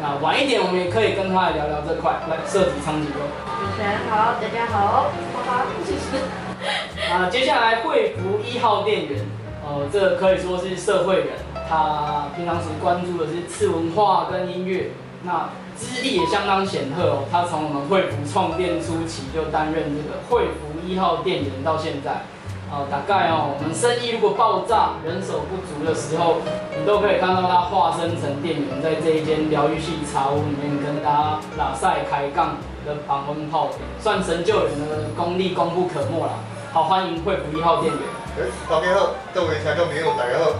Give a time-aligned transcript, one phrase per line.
[0.00, 2.12] 那晚一点我们也可以跟他来聊聊这块。
[2.30, 3.18] 来，涉及苍井优。
[3.18, 7.12] 主持人好，大家好，我好，谢谢。
[7.12, 9.20] 啊，接下来惠福一号店员，
[9.66, 11.28] 呃，这可以说是社会人，
[11.68, 14.92] 他平常时关注的是次文化跟音乐，
[15.24, 17.24] 那资历也相当显赫哦。
[17.32, 22.22] 他从我们惠福创店初期就担任这个惠福一号店员到现在。
[22.70, 26.36] 哦，大概哦，我们生意如果爆炸、人手不足的时候，
[26.78, 32.56] 你都可以看到他化身成店员，在这一间疗愈系茶屋里面跟大家拉赛开杠。
[32.86, 33.68] 的防风炮
[34.00, 36.32] 算神救人的功力功不可没啦。
[36.72, 38.02] 好，欢迎惠福一号店员。
[38.38, 40.52] 哎，大家好，各位听众朋友，大家好。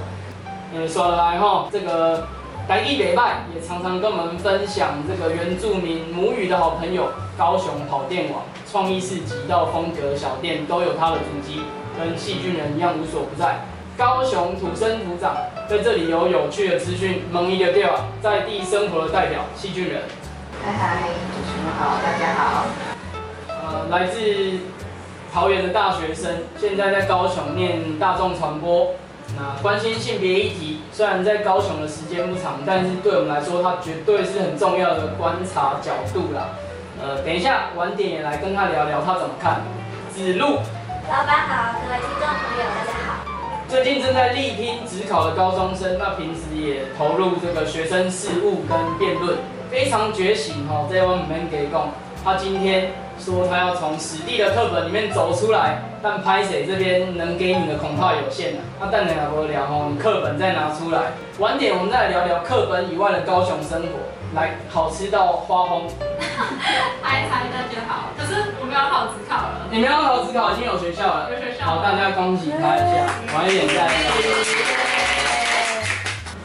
[0.74, 2.26] 嗯，说来哈，这个
[2.66, 11.62] 台地北拜也常常跟我们分享这个原住民母语的好朋友，高雄跑电网创意市集到风格小店都有他的足迹，
[11.98, 13.56] 跟细菌人一样无所不在。
[13.96, 15.34] 高雄土生土长，
[15.68, 20.02] 在这里有有趣的资讯，蒙一的调，在地生活的代表，细菌人。
[20.64, 22.66] 嗨嗨，主持人好，大家好。
[23.48, 24.20] 呃，来自
[25.32, 28.92] 桃园的大学生，现在在高雄念大众传播。
[29.36, 36.50] 那关心性别议题，虽然在高雄的时间不长，但是对我们来说，它绝对是很重要的观察角度啦。
[37.02, 39.60] 呃，等一下晚点也来跟他聊聊，他怎么看。
[40.14, 40.58] 子路，
[41.10, 43.24] 老板好，各位听众朋友大家好。
[43.66, 49.38] 最近正在力拼职考的高中生，那平时也投入这个学生事务跟辩论。
[49.70, 51.88] 非常觉醒哈，这位我们给讲，
[52.22, 58.60] 他今天说他要从史地的课本里面走出来，但拍谁这边能给你的恐怕有限了。
[58.78, 64.07] 那等下来我聊哦，你课本再拿出来，晚点我们再来聊聊课本以外的高雄生活。
[64.34, 65.88] 来，好吃到花红，
[67.02, 68.10] 嗨嗨，那就好。
[68.16, 71.64] 可是我们要考职考了，你们要考职考已经有学校了，有学校。
[71.64, 73.88] 好，大家恭喜他一下，晚一点再聊。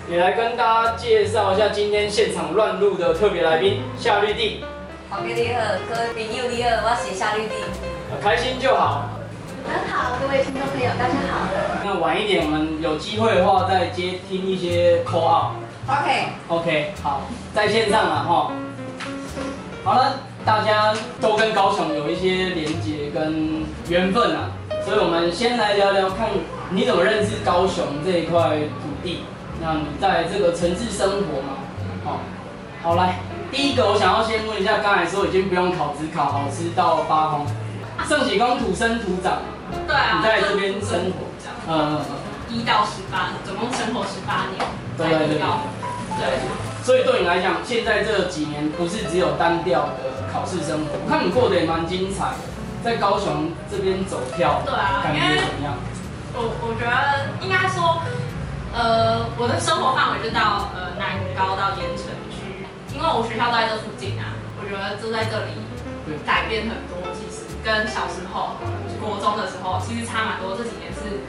[0.10, 4.64] 也来跟大家介绍一下今天现场乱入的特别来宾夏绿蒂。
[5.10, 7.56] 好，各位好，各位朋友你好，我是夏绿蒂。
[8.24, 9.10] 开心就好。
[9.68, 11.48] 很好，各位听众朋友大家好。
[11.84, 15.63] 那晚一点我们有机会的话再接听一些 call out。
[15.88, 16.28] OK。
[16.48, 17.22] OK，好，
[17.54, 18.52] 在线上了哈。
[19.84, 24.52] 好了，大家都跟高雄有一些连接跟缘分啊，
[24.86, 26.30] 所以我们先来聊聊看
[26.70, 29.24] 你怎么认识高雄这一块土地。
[29.62, 31.58] 那你在这个城市生活吗？
[32.04, 32.20] 好，
[32.82, 33.20] 好来，
[33.52, 37.46] 第一个我想要先问一下，刚才说已经不用考职考，好吃到发红。
[38.08, 39.40] 盛喜光土生土长，
[39.88, 41.28] 对啊，你在这边生活，
[41.68, 42.16] 嗯嗯嗯，
[42.54, 44.62] 一到十八，总共生活十八年，
[44.96, 45.42] 对对对，
[46.18, 46.40] 对，
[46.86, 52.46] 所以对你来讲，现在这几年不是只有单调的考试生活，我看你过得也蛮精彩的，
[52.84, 55.74] 在高雄这边走跳，对啊，感觉怎么样？
[56.36, 58.02] 我我觉得应该说。
[58.74, 64.34] 呃，我的生活范围就到呃南高到盐城区，因为我学校都在这附近啊。
[64.58, 65.54] 我觉得住在这里
[66.26, 68.58] 改变很多，其实跟小时候
[68.98, 70.58] 国中的时候其实差蛮多。
[70.58, 71.22] 这几年是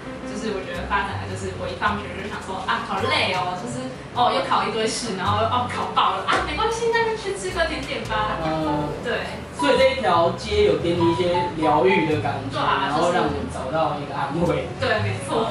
[0.44, 8.36] 就是我觉得发展的就是我一放学就想说啊好累哦，就是哦又考一堆试，然后哦考爆了啊没关系，那就去吃个甜点吧。
[8.44, 9.40] 嗯，对。
[9.56, 14.68] 所以这一条街有给你一些疗愈的感觉，然后让你找到一个安慰。
[14.76, 15.48] 对，没错。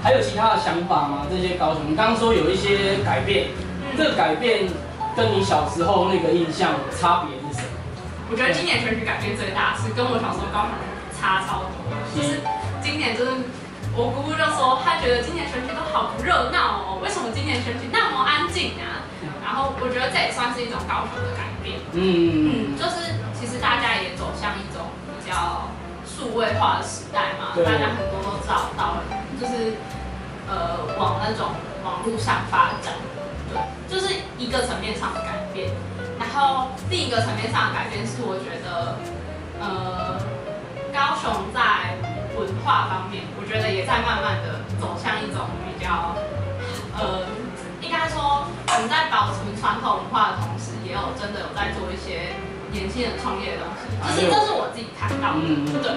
[0.00, 1.28] 还有其他的想法吗？
[1.28, 3.52] 这些高雄，你刚刚说有一些改变，
[3.92, 4.64] 这个改变
[5.14, 7.76] 跟你小时候那个印象差别是什么？
[8.32, 10.72] 我觉得今年选举改变最大是跟我小时候高雄
[11.20, 12.40] 差超多，就是
[12.80, 13.32] 今年就是
[13.96, 19.08] 我姑姑就说她觉得今年选举都好不热闹哦，为什么今年选举那么安静啊？
[19.42, 25.72] 然后我觉得这也算是一种高雄的改变，嗯嗯，就是其实大家也走向一种比较
[26.04, 29.02] 数位化的时代嘛，大家很多都找到了，
[29.40, 29.74] 就是。
[30.48, 31.50] 呃，往那种
[31.82, 32.94] 网络上发展，
[33.50, 33.58] 对，
[33.90, 35.72] 就是一个层面上的改变。
[36.20, 38.94] 然后另一个层面上的改变是，我觉得，
[39.58, 40.14] 呃
[40.94, 41.98] 高，雄在
[42.38, 46.18] 文化方面，我觉得也在慢慢的走向一种比较，
[46.98, 47.22] 呃，
[47.80, 52.34] 应该说我们在保存传统文化的同时，也有真的有在做一些
[52.74, 53.86] 年轻人创业的东西。
[54.18, 55.46] 其实这是我自己看到的，
[55.78, 55.94] 对。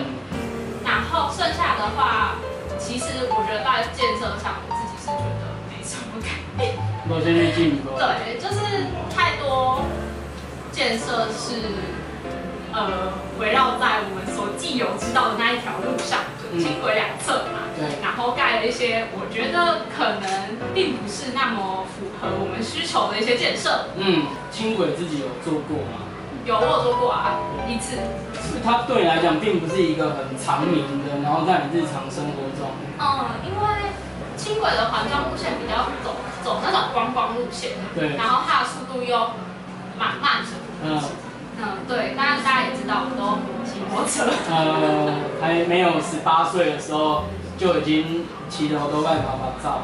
[0.85, 2.37] 然后剩下的话，
[2.77, 6.77] 其实我觉得在建设上，我自己是觉得没什么改变。
[7.09, 7.97] 我先去进步。
[7.97, 8.61] 对，就是
[9.09, 9.81] 太多
[10.71, 11.65] 建设是
[12.77, 13.09] 呃
[13.41, 17.69] 围绕在我们所既有知道的那一条路上，就轻轨两侧嘛。
[17.77, 20.27] 对然后盖了一些我觉得可能
[20.73, 23.87] 并不是那么符合我们需求的一些建设。
[23.95, 26.03] 嗯，轻轨自己有做过吗？
[26.45, 27.95] 有我有做过啊，一次。
[28.35, 32.67] 是它对你来讲并不是一个很长明的，然后在你日常生活中，
[32.97, 33.05] 嗯，
[33.45, 33.91] 因为
[34.35, 39.15] 轻轨的环状路线比较走走那种观光路线，对，然后它的速度又
[39.97, 40.51] 蛮慢的。
[40.83, 40.99] 嗯
[41.61, 44.31] 嗯，对，当然大家也知道，我都骑摩托车。
[44.49, 47.25] 呃，还没有十八岁的时候
[47.57, 49.83] 就已经骑了好多万把把照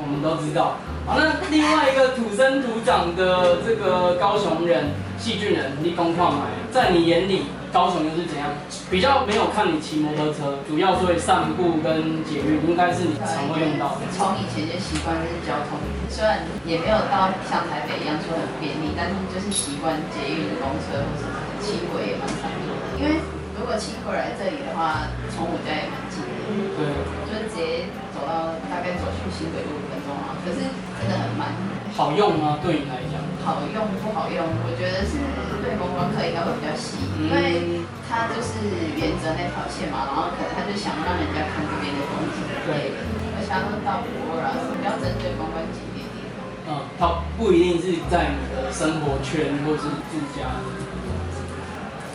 [0.00, 0.76] 我们都知道。
[1.06, 8.50] 好，那另外一个土生土长的这个高雄人、戏剧人，立功矿买，在你眼里，高雄又是怎样？
[8.90, 14.06] 比较没有看你骑摩托车，主要所以散步跟捷运应该是你常会用到的。
[14.10, 15.78] 从以前就习惯就是交通，
[16.10, 22.84] 虽然也没有到像台北一样说很便利，但是就是习惯捷运、公车或什么，轻轨也蛮常用的。
[22.98, 23.22] 因为
[23.58, 26.30] 如果轻轨来这里的话，从我家也蛮近的，
[26.76, 26.92] 对，
[27.24, 30.60] 就是直接走到大概走去新北路五分钟啊，可是
[31.00, 31.56] 真的很慢。
[31.96, 32.60] 好用吗？
[32.60, 33.16] 对你来讲？
[33.40, 35.16] 好用不好用，我觉得是
[35.64, 38.60] 对观光客应该会比较吸引，因为它就是
[39.00, 43.00] 沿着那条线嘛，然后可能他就想让人家看这边的风景之类的，
[43.34, 46.44] 而且它都到博尔啊，比较针对观光景点的地方。
[46.68, 46.70] 嗯，
[47.00, 50.60] 它不一定是在你的生活圈或是住家。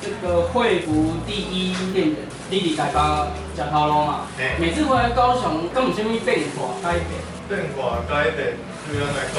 [0.01, 2.15] 这个惠福第一店员，
[2.49, 4.25] 弟弟大家食头路嘛？
[4.35, 7.21] 嘿每次回来高雄，敢有啥物变化改变？
[7.47, 8.57] 变化改变，
[8.89, 9.37] 对咱来讲，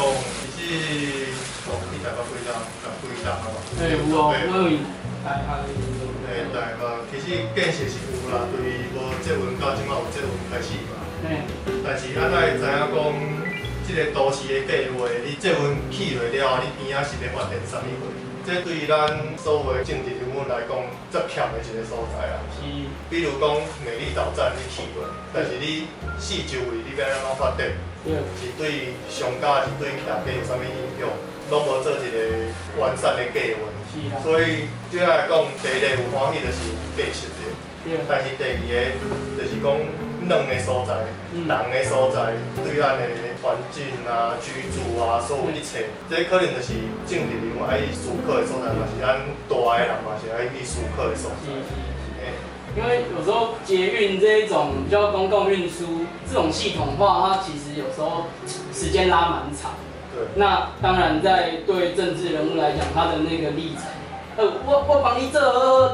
[0.54, 1.34] 其实
[1.66, 3.58] 从去台北几档，十几档啊嘛。
[3.74, 4.78] 对，有哦，因为
[5.26, 5.50] 台北
[6.30, 11.02] 诶，台北其实建设是有啦，对无接吻到即马有接吻开始嘛。
[11.26, 11.42] 嘿，
[11.82, 13.02] 但是咱会知影讲，
[13.82, 18.06] 即个都市的计划，你接吻起落了后，你边仔是咧发展啥物货？
[18.44, 19.06] 这对于咱
[19.38, 20.74] 所有的政治人物来讲，
[21.10, 22.42] 最欠的一个所在啊。
[22.50, 22.66] 是，
[23.08, 23.54] 比如讲
[23.86, 25.86] 美丽岛站你去过，但是你
[26.18, 27.70] 四周围你要安怎发展？
[28.02, 31.06] 对，是对商家是对大家有啥物影响，
[31.50, 32.18] 拢无做一个
[32.82, 33.62] 完善的计划。
[33.94, 36.58] 是啊，所以对我来讲，第一个有欢喜就是
[36.98, 37.46] 建设的，
[38.08, 38.98] 但是第二个
[39.38, 39.70] 就是讲
[40.28, 42.32] 两个所在，人的所在
[42.62, 43.02] 对咱的
[43.42, 46.74] 环境啊、居住啊，所有一切，这可能就是
[47.06, 51.52] 政治人物爱去思考的所在，嘛是咱大的人嘛是爱去思考的所在。
[52.74, 58.28] 因为有时候捷运这一种比较公共运输这种系统化，它其实有时候
[58.72, 59.72] 时间拉蛮长。
[60.14, 63.84] 对，那当然，在对政治人物来讲，他的那个历程，
[64.36, 65.40] 呃，我我帮你做，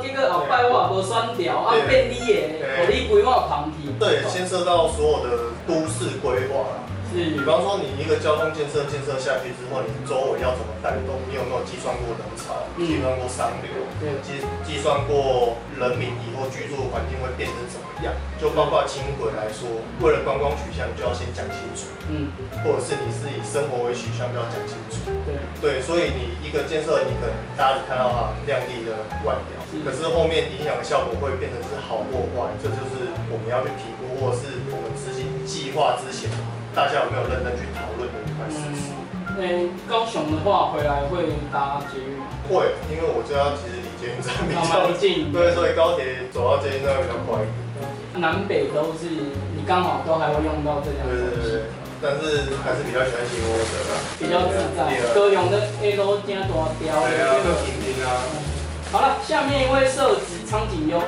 [0.00, 1.88] 结果后摆我也无选掉，啊对。
[1.88, 2.86] 变你的，对。
[2.86, 3.90] 互你规划旁去。
[3.98, 5.36] 这也牵涉到所有的
[5.66, 6.62] 都市规划
[7.08, 7.16] 啦。
[7.16, 11.16] 比，方说，你一个交通建设建设下去之后，你周围要怎么带动？
[11.30, 12.68] 你有没有计算过人潮？
[12.76, 13.70] 嗯计算过商流？
[13.98, 18.14] 对，计计算过人民以后居住环境会变成怎么样？
[18.38, 19.66] 就包括轻轨来说，
[19.98, 22.30] 为了观光取向，就要先讲清楚，嗯，
[22.62, 25.10] 或者是你是以生活为取向，就要讲清楚。
[25.26, 28.94] 对，对，所以你一个建设，你可能大家只看到它亮丽的
[29.26, 36.30] 外表，是可是后面影响的效果会变成是好或坏，这就是我们要去评估，或者是我们执行计划之前，
[36.78, 38.94] 大家有没有认真去讨论的一块事实。
[39.34, 45.34] 嗯，诶，高雄的话回来会搭捷运，会，因为我家其实离捷运站比较近。
[45.34, 48.22] 对，所以高铁走到捷运站会比较快一点。
[48.22, 49.10] 南北都是
[49.58, 51.66] 你刚好都还会用到这两对对东西，对，
[51.98, 54.94] 但是还是比较喜欢骑摩托车啦，比较自在。
[55.18, 57.58] 高雄的 A 都加大雕对啊，的更。
[57.66, 58.22] 平平啊。
[58.94, 61.02] 好了，下面一位社子苍井优，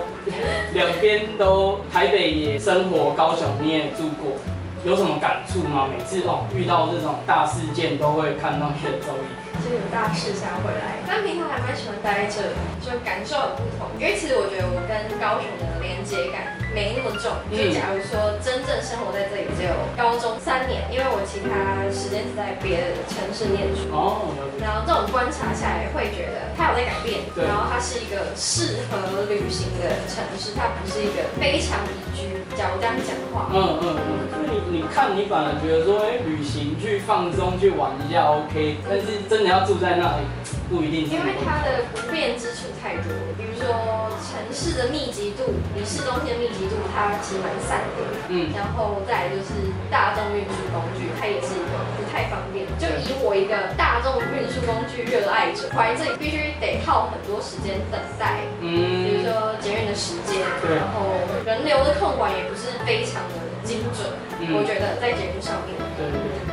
[0.75, 4.35] 两边都台北也生活，高雄你也住过，
[4.83, 5.87] 有什么感触吗？
[5.93, 9.29] 每次哦遇到这种大事件，都会看到你的周瑜。
[9.61, 13.93] 就有大事才回来，但平常还蛮喜欢待在这里，就感受很不同。
[14.01, 17.29] 因为其实我觉得我跟高雄的连接感没那么重。
[17.53, 23.93] 就假如说真正生活在这里只有高中三年，因为我其他时间是在别的城市念书。
[23.93, 32.31] 哦，然后观察下来，会觉得它有在改变，对然后它是一个适合旅行的城市，它不是一个非常宜居。
[32.57, 40.27] 假如这样讲话，嗯嗯嗯，就是你你看，你反而觉得说，哎，旅行去放松去玩一下 OK，但是真的要住在那里，
[40.69, 41.15] 不一定是。
[41.15, 43.07] 因为它的不便之处太多，
[43.39, 52.67] 比如说城市的密集度，你市中心的密集度它其实蛮散的，嗯，然后再来就是大众运输工具，它也是一个不太方便。
[52.79, 58.69] 就以我一个大众运输工具热爱者，来这里必须得耗很多时间等待，嗯，
[59.07, 61.15] 比如说捷运的时间，对然后
[61.47, 64.07] 人流的控管也不是非常的精准，
[64.41, 65.79] 嗯我觉得在捷运上面。
[66.01, 66.09] 对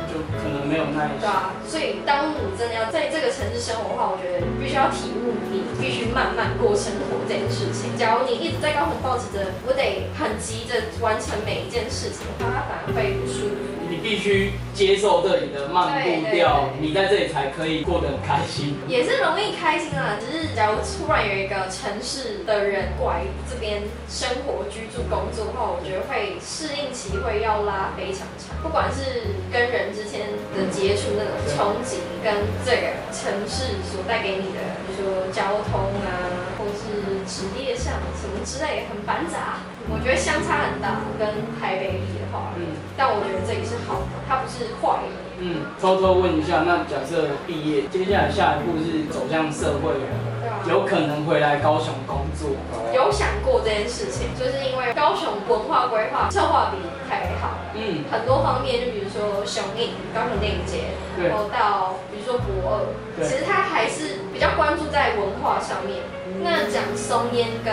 [0.08, 1.20] 就可能没有耐心。
[1.20, 7.96] 对啊，所以当你真的要在这个城市生活的话，我觉得必须要体悟，你必须慢慢过生活这件事情。
[7.96, 13.87] 假如你一直在高雄保持着我得很急着完成每一件事情的话，它反而会不舒服。
[13.98, 18.76] 你必须接受这里的慢步调，你在这里才可以过得很开心。
[18.86, 28.54] 也是容易开心啊，只是假如突然有一个城市的人过来这边生活、居住、工作的话，我觉得会适应期会要拉非常长。
[28.62, 39.58] 不管是跟人之间的接触那种憧憬，跟这个城市所带给你的，比如说交通啊，或是职业上什么之类，很繁杂。
[39.90, 41.28] 我觉得相差很大，跟
[41.58, 45.14] 台北比的话，嗯但我觉得这里是好的，它不是坏的。
[45.40, 50.06] 嗯，偷偷问一下，那假设毕业，接下来下一步是走向社会了，
[50.42, 52.58] 对啊有可能回来高雄工作。
[52.92, 62.82] 有想过这件事情，就是因为高雄文化规划策划比台北好，嗯，很多方面，就比如说雄影、高雄电影节，对然后到比如说博二，
[63.16, 66.02] 对其实它还是比较关注在文化上面。
[66.42, 67.72] 那讲松烟跟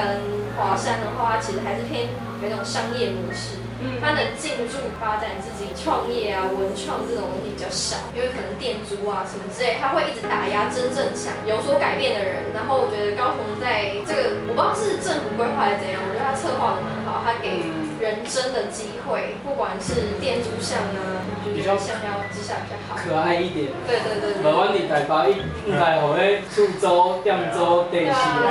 [0.57, 2.07] 华山的话，它其实还是偏
[2.41, 3.57] 有一种商业模式。
[3.77, 12.48] 嗯它的进驻发展自己创业啊、文创这种东西比较少，因为可能店租啊什么之类，它会一直打压真正想有所改变的人。
[12.55, 17.67] 然后我觉得高雄在这个，我不知道是政府规划还是怎样，我觉得他策划的蛮好，他给
[18.06, 23.02] 人生的机会，不管是店租上啊，就是相较之下比较好。
[23.02, 23.74] 可爱一点。
[23.88, 24.52] 对对对无对。
[24.54, 25.34] 阮伫台北
[25.66, 28.46] 应该互迄厝租、店租、地市的，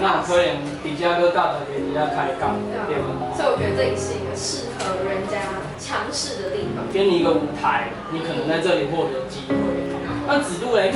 [0.00, 0.46] 那有可能
[0.78, 2.54] 伫遮搁教大家伫遮开工，
[2.86, 3.34] 对吗？
[3.34, 5.42] 所以我觉得这里是一个适合人家
[5.82, 6.86] 尝试的地方。
[6.92, 9.56] 给你一个舞台，你可能在这里获得机会。
[10.24, 10.94] 那子路嘞，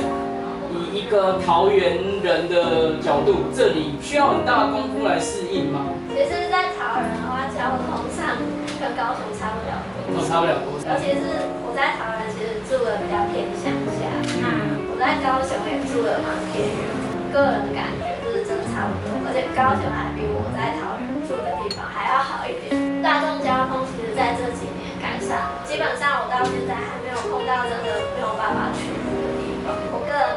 [0.79, 5.91] 以一个桃园人的角度，这里需要很大的功夫来适应吗？
[6.07, 8.39] 其实，在桃园的话，交通上
[8.79, 10.87] 跟高雄差不了多都差不了多少。
[10.87, 13.67] 尤其是我在桃园，其实住的比较偏乡
[13.99, 14.07] 下，
[14.39, 14.47] 那
[14.87, 16.81] 我在高雄也住的蛮偏远，
[17.31, 22.75] 个人感觉就是真的差不多，而且高雄还比我在桃园住的地方还要好一点。
[23.03, 28.91] 大众交通其实在这几年改善，基本上我到现在还没有碰到真的没有办法去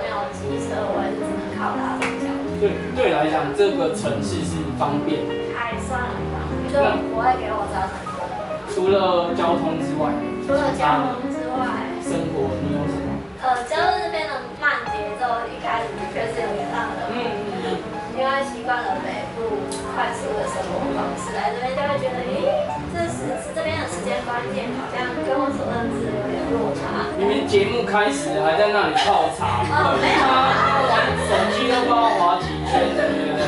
[0.02, 6.78] 没有机车，我也是只能靠大众交通，对对来讲，这个城市是方便的，还算很方便，就
[7.10, 8.34] 不会给我造成困扰。
[8.70, 10.12] 除了交通之外，
[10.46, 13.08] 除了交通之外，生活你有什么？
[13.42, 18.00] 呃，就是这边的慢节奏，一开始的确是有点让人，嗯。
[18.12, 19.56] 因为习惯了北部
[19.96, 22.71] 快速的生活方式，来这边就会觉得，咦，这
[23.42, 27.11] 是这边的时间观念好像跟我所认知的有点落差。
[27.18, 30.94] 明明节目开始还在那里泡茶，哦没有他玩
[31.26, 33.42] 手机都不知道滑几圈，对不对？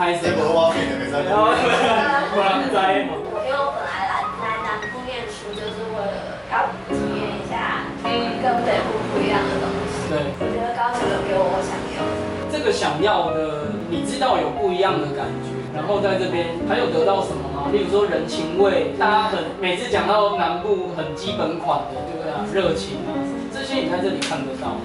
[0.00, 0.40] 拍这谁？
[0.40, 1.52] 无我面的，然后
[2.32, 3.04] 不然栽。
[3.04, 10.08] 因为我本来来来南部念书，就是为了要体验一下跟北部不一样的东西。
[10.08, 12.00] 对，我觉得高雄有给我我想要。
[12.50, 17.70] 这个想要的，你知道有不一样的感觉，然后在这边还有得到什么吗？
[17.72, 22.44] 例如说人情味，大家很每次讲到南部很基本款的，对不对啊？
[22.52, 23.14] 热情啊，
[23.52, 24.82] 这些你在这里看得到吗？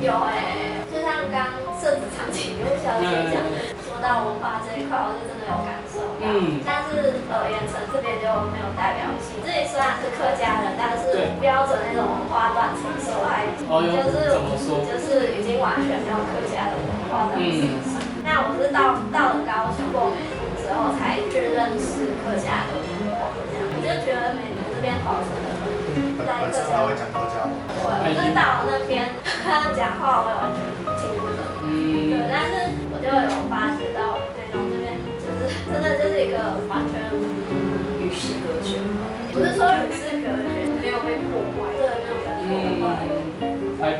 [0.00, 6.24] 有哎、就像刚设置长颈鹿小姐讲的，说到文化这一块，我是真的有感受到。
[6.24, 9.40] 嗯但是呃，盐城这边就没有代表性。
[9.40, 14.36] 这里虽然是客家人，但是对标准那种花断层受害就是
[14.84, 17.99] 就是已经完全没有客家的文化在我身上。
[18.30, 22.86] 那我是到到了高雄过美图之后，才去认识客家的文
[23.18, 25.66] 化，我就觉得美国这边保存的很
[26.14, 27.50] 本本身还会讲客家话。
[27.82, 29.10] 我就是到那边
[29.42, 30.62] 他 讲话，我也完全
[30.94, 31.42] 听不懂。
[31.66, 36.38] 对，嗯，但是我就有发觉到，对，然后这边就是真的就是一个
[36.70, 36.99] 完全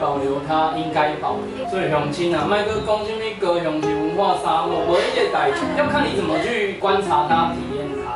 [0.01, 1.69] 保留它应该保留。
[1.69, 8.09] 所以乡亲啊，麦哥讲什么高雄是文化沙漠，我一个代志，要看你怎么去观察它、体验它。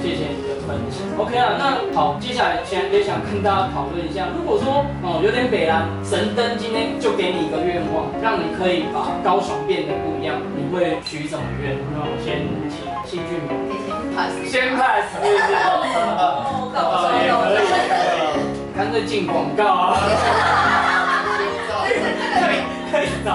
[0.00, 1.02] 谢谢你的分享。
[1.18, 11.78] OK 啊，那好，接下来现在也想跟大家讨论一下，如果说哦有点北蓝，神灯今天就给你一个愿望，让你可以把高雄变得不一样，你会许什么愿？
[11.94, 13.50] 那我先请戏剧名。
[13.68, 14.32] 可以先 pass。
[14.50, 15.54] 先 pass 是不是？
[16.74, 16.74] 哦，
[17.22, 17.86] 也可以
[18.76, 19.94] 干脆进广告啊！
[23.22, 23.30] 这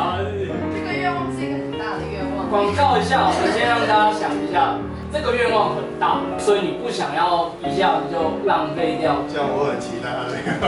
[0.83, 2.43] 个愿望是一个很大的愿望。
[2.51, 4.75] 广告一下，我们先让大家想一下，
[5.15, 9.23] 这个愿望很大，所以你不想要一下子就浪费掉。
[9.31, 10.59] 这样我很期待他这个。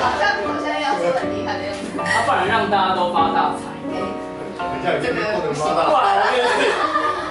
[0.00, 2.00] 好像好像要说很厉害的样子。
[2.00, 3.68] 啊，不然让大家都发大财。
[3.84, 5.84] 等一下，不能发大。
[5.84, 6.72] 不然我们就是，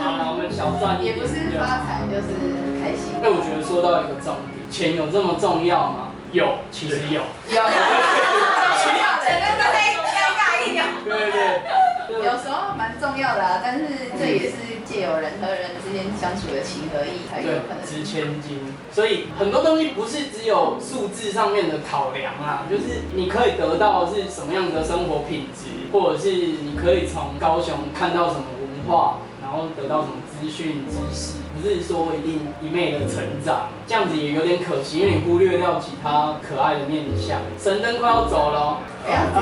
[0.05, 2.29] 好了，我们小赚也不是发财，就是
[2.77, 3.17] 开心。
[3.25, 6.13] 那我觉得说到一个重点，钱有这么重要吗？
[6.31, 7.25] 有，其实有。
[7.49, 7.57] 有
[11.13, 11.61] 对对
[12.09, 12.25] 对。
[12.25, 13.85] 有时候蛮重要的啊，但是
[14.19, 14.55] 这也是
[14.85, 17.83] 借由人和人之间相处的情和义才有可能。
[17.85, 18.59] 值千金，
[18.91, 37.39] 所以很多东西不是只有数字上面的考量啊，就是你可以得到是什么样的生活品质，或者是你可以从高雄看到什么文化，然后得到什么资讯知识，不是说一定一昧的成长，这样子也有点可惜，因为你忽略掉其他可爱的面相。
[37.57, 39.39] 神灯快要走了好，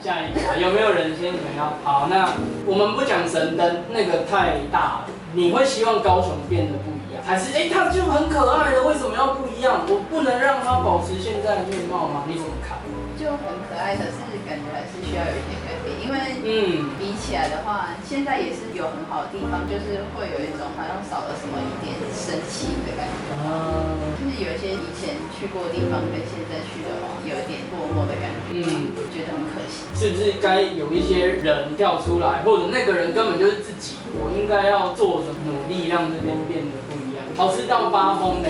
[0.00, 1.74] 下一个，有没有人先想要？
[1.82, 2.30] 好，那
[2.66, 5.06] 我们不讲神灯，那个太大了。
[5.34, 9.82] 你会希望高雄变得不一样，还是哎、它就很可爱的，为什么要不一样？
[9.90, 12.22] 我不能让它保持现在的面貌吗？
[12.30, 12.78] 你怎么看？
[13.18, 15.58] 就很可爱，可是感觉还是需要有一点
[16.02, 23.32] 因为嗯，比起来的话，现在也是有很好的地方，就是会有一种好像少了什么一点生气的感觉。
[23.40, 29.88] 啊，就是有一些以前去过的地方跟现在去的话，有一点落寞的感觉，嗯，觉得很可惜。
[29.94, 33.96] 是不是该有一些人跳出来，或者那个人根本就是自己？
[34.12, 37.24] 我应该要做什么努力让这边变得不一样？
[37.36, 38.48] 好吃到发疯呢？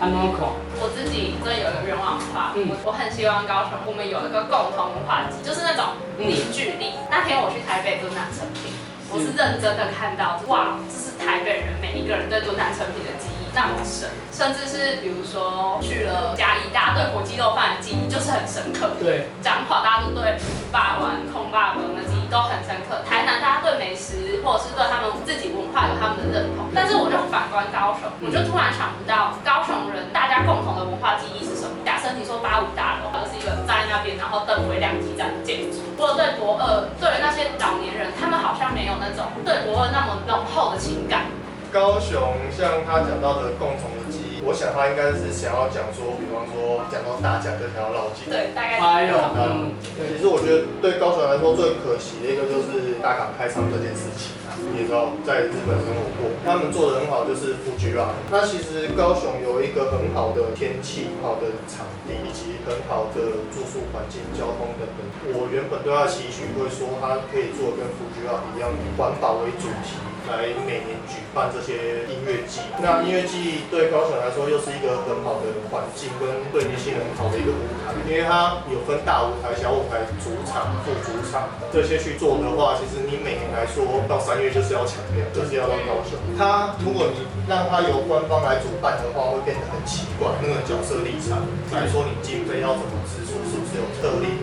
[0.00, 6.98] 安诺口，我自己真的有一个愿望的话，嗯我我很希望高雄我们有一个共同文化祭，就是那种凝聚力。
[7.06, 8.74] 那天我去台北做南成品，
[9.06, 13.14] 我是认真的看到，哇，这是台北人每一个人对敦南成品的
[13.54, 18.96] 那么深，甚至是比如说去了嘉义，大家对火鸡肉饭的记忆就是很深刻。
[18.98, 20.40] 对，讲话大家都对
[20.72, 23.04] 霸王、空霸王的记忆都很深刻。
[23.04, 31.76] 台南大家对美食或者是对他们自己文化有他们的认同，但是我就反观高雄，我就突然想不到高雄人大家共同的文化记忆是什么。
[31.84, 41.28] 假设你说八五大楼，而是一个站在那边然后灯微亮几盏的建筑，或者对博二，对于那些老年人，他们好像没有那种对博二那么浓厚的情感。
[41.72, 42.20] 高雄
[42.52, 48.28] 像他讲到的共同的记忆，我想他应该是想要讲说，比方说讲到大甲这条老街。
[48.28, 49.16] 对，大概还有。
[49.32, 54.52] 嗯，对，其实我觉得对高雄来说最可惜的一个就是大港开唱这件事情啊。
[54.60, 58.12] 你也知道，在日本生活过，他们做的很好，就是富居啊。
[58.28, 65.00] 那其实高雄有一个很好的天气、好的场地以及很好的住宿环境、交通等等。
[65.32, 69.96] 我原本对他的期许会说，他可以做跟富居啦一样，以环保为主题。
[70.30, 86.14] 来每年举办这些音乐季，那音乐季对高雄来说又是一个很好的环境，跟对年轻人很好的一个舞台，因为它有分大舞台、小舞台、主场、副主场这些去做的话，其实你每年来说到三月就是要强调，就是要到高雄。
[86.38, 94.38] 它如果你让它由官方来主办的话，会变得很奇怪，那个角色立场来说，你经费要怎么支出，是不是有特立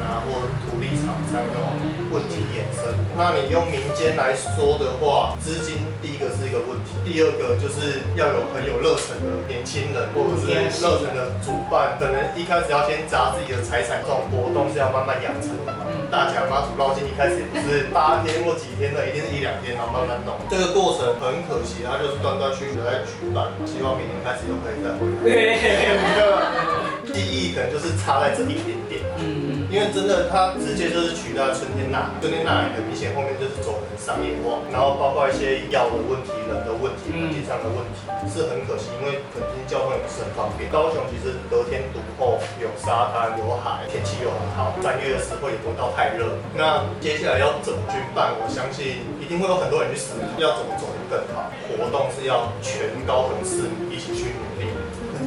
[0.00, 1.76] 啊，或土地厂商那种
[2.10, 2.88] 问题衍生？
[3.16, 10.48] 那你用民间来说的话，资金第一个是一个问题，第二个就是要有很有热忱的年轻人，或者是
[10.80, 15.84] 热忱的主办，可能一开始要先砸自己的财产，这种活动是要慢慢养成的嘛。
[16.10, 20.34] 大甲妈祖绕境一开始也不是八天或几天的，一定是一两天，然后慢慢弄。
[20.50, 26.89] 这个过程很可惜，它就是断断续续的在举办，希望明年开始又可以再回来。
[27.12, 29.00] 对，记忆可能就是差在这一点点。
[29.18, 40.70] 嗯，因为真的，它直接就是取代春天呐，春天呐很明显后面就是走很商业化，然后包括一些药的问题、人的问题、环境上的问题，是很可惜，因为肯定交通也不是很方便。
[40.72, 46.32] 高雄其实得天独厚，有沙滩、有海，天气又很好，三月的时候也不会到太热。
[46.56, 48.32] 那接下来要怎么去办？
[48.40, 51.52] 我相信一定会有很多人去思考，要怎么走得更好。
[51.68, 54.72] 活动是要全高雄市民一起去努力。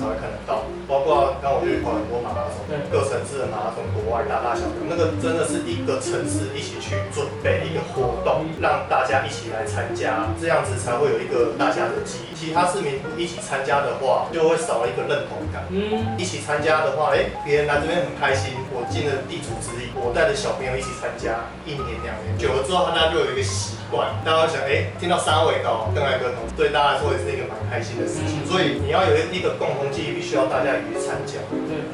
[0.03, 0.67] 才会看得到。
[0.83, 2.59] 包括刚我去跑很多马拉松，
[2.91, 12.35] 各城市的马拉松，国外大大小小，那个真的是一个城市一起去准备一个活动，让大家一起来参加，这样子才会有一个大家的记忆。
[12.35, 15.63] 其他市民不一起参加的话，就会少了一个认同感。
[15.71, 28.41] 嗯，一起参加的话，哎、别人来这边很开心，我尽了地主之谊，我带着小朋友一起参加，一年两年，久了之后，大家就有一个习惯，大家会想，哎、听到沙尾高邓来哥同，对大家来说也是一个蛮开心的事情。
[28.41, 31.37] 嗯所以你要有一个共同记忆，必须要大家一起去参加，
[31.69, 31.85] 对，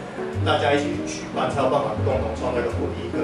[0.43, 3.23] 大家一起去举办，才有办法共同创造一个回忆跟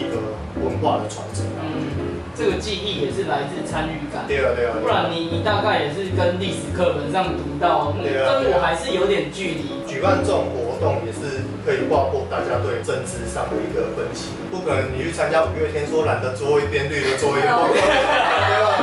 [0.00, 0.20] 一个
[0.60, 1.44] 文化的传承。
[1.60, 4.24] 嗯，这个记忆也是来自参与感。
[4.28, 9.80] 对啊，对啊，不然你你大概也是跟历史课本上读到，对啊跟我还是有点距离。
[9.88, 14.34] 举办这种活动也是可以划破大家对政治上的一个分歧。
[14.50, 18.74] 不可能你去参加五月天说蓝的桌一边，绿的桌一边，不可能对吧？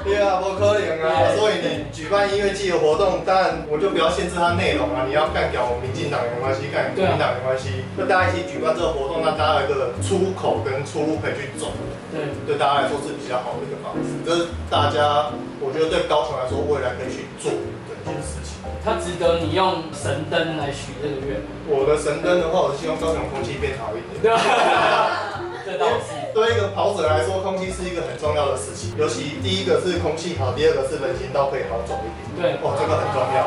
[0.00, 1.36] 对啊，不可能啊！
[1.36, 5.04] 所以你举办音乐季的活动，当然我就不要限制它内容啊。
[5.06, 11.68] 你要干掉民进党也没关系，干国民党没关系，那大家一起举办这个活动，那大家有一个出口跟出路可以去走，
[12.08, 14.08] 对，对大家来说是比较好的一个方式。
[14.24, 15.28] 这是大家，
[15.60, 17.52] 我觉得对高雄来说，未来可以去做
[18.12, 18.60] 件事情。
[18.84, 24.34] 它值得你用神灯来许这个愿，我的神灯的话，我是希望高雄空气变好一点。
[25.70, 25.86] 对吧？
[25.86, 26.10] 这倒是。
[26.34, 32.58] 对一个跑者来说，空气是一个很重要的事情，尤其第一个是空气好，第二个是人行道可以好走一点。
[32.58, 33.46] 对，哦，这个很重要。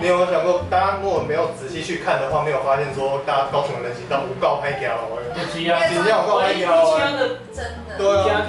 [0.00, 6.66] 你有没有想过，大家如果没有仔细去看的话，没有发现说，大家高雄的人行道无告拍掉了，不是啊，今天有告拍真
[7.16, 7.96] 的。
[7.96, 8.42] 对啊。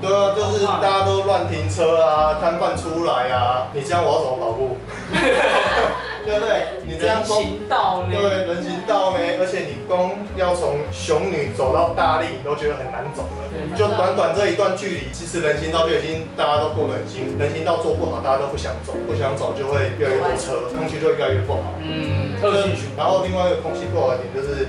[0.00, 4.76] 对啊，就是大家都乱停车啊，摊贩出来啊，你这样我要怎么跑步？
[6.24, 6.80] 对不对？
[6.86, 8.16] 你这样人光行道呢？
[8.16, 13.44] 对，人行道呢，而且你光要从雄女走到大力，你都觉得很难走了。
[13.52, 21.74] 对就短短这一段距离，其实人行道就已经大家都过得很辛苦，人行道做不好，大家都不想走，不想走就会越来越多车，空气就会越来越不好。
[21.80, 24.68] 嗯，特许循然后另外一个空气不好的点就是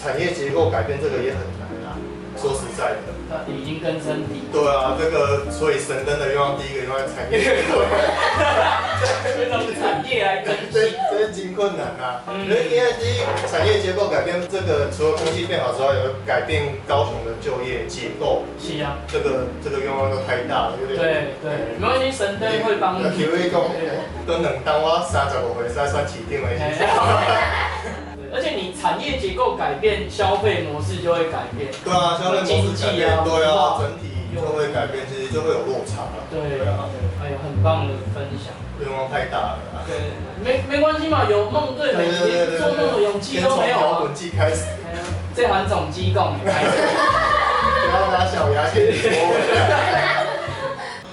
[0.00, 1.69] 产业结构改变，这个也很难啊。
[2.40, 4.64] 说实在的，它已经根深蒂固。
[4.64, 7.84] 对啊，这个所以神灯的愿望第一个愿望产业结构。
[9.50, 10.96] 从产业来更这新。
[11.10, 12.24] 这是真困难啊！
[12.28, 18.44] 嗯因为第一产业结构改变，这个除了空气变好之外，也会改变高雄的就业结构。
[18.58, 20.98] 是啊，这个这个愿望都太大了，有点。
[20.98, 23.04] 对对，没关系，神灯会帮你。
[23.16, 23.60] 体会讲，
[24.26, 27.04] 都能当我三十五岁才算起定的时哎候。
[27.04, 31.70] 对而且你产业结构改变，消费模式就会改变。
[31.84, 36.22] 对啊，消费模式改变，对啊，经济啊整体就会改变，其实就会有落差了。
[36.30, 36.86] 对啊，
[37.22, 38.54] 哎呦，很棒的分享。
[38.80, 39.84] 愿望太大了啊。
[39.86, 44.14] 对，没没关系嘛，有梦对美，连做梦的勇气先都没有啊从摇滚。
[44.14, 44.64] 季开始，
[45.34, 46.70] 这韩总机构你开始。
[47.90, 49.10] 不要拿小牙给你说。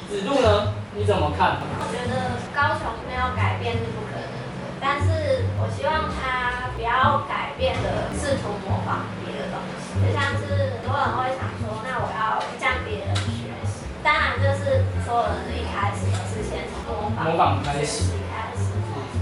[0.10, 0.73] 子路呢？
[0.95, 1.58] 你怎么看？
[1.77, 2.13] 我觉得
[2.56, 13.84] 高雄没有改变是不可能的，但是我希望他不要改变的试图模仿别的东西，就像是很多人会想说，那我要向别人学习。
[14.00, 18.71] 当然，就是所有人一开始都是先从模仿模仿开始开始。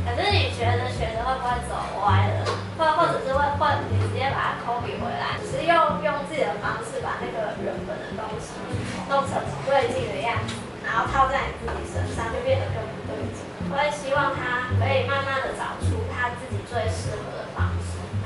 [0.06, 1.74] 可是你学着学着会不会走
[2.06, 2.46] 歪了？
[2.78, 5.74] 或或者是会会你直接把它 copy 回来，只是用
[6.06, 8.54] 用自己的方式把那个原本的东西
[9.10, 10.54] 弄成对自己的样子，
[10.86, 13.42] 然后套在你自己身上，就变得更不对劲。
[13.74, 17.50] 我也希望他可以慢慢的找出他自己最适合的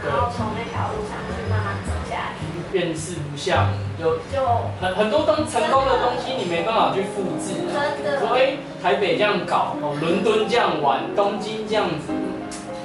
[0.05, 2.45] 然后从那条路上去慢慢走下去。
[2.71, 4.45] 辨识不像，就就
[4.79, 7.81] 很很多东成功的东西你没办法去复制啊。
[7.97, 12.13] 真的说哎、台北这样搞，哦，伦敦这样玩，东京这样子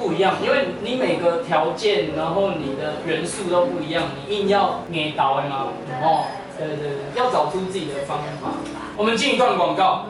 [0.01, 5.67] 不一样，因为你每个条件，然后你的元素都不一样，你硬要捏倒的嘛，
[6.03, 6.25] 哦，
[6.57, 8.49] 对对对，要找出自己的方法。
[8.97, 10.07] 我们进一段广告。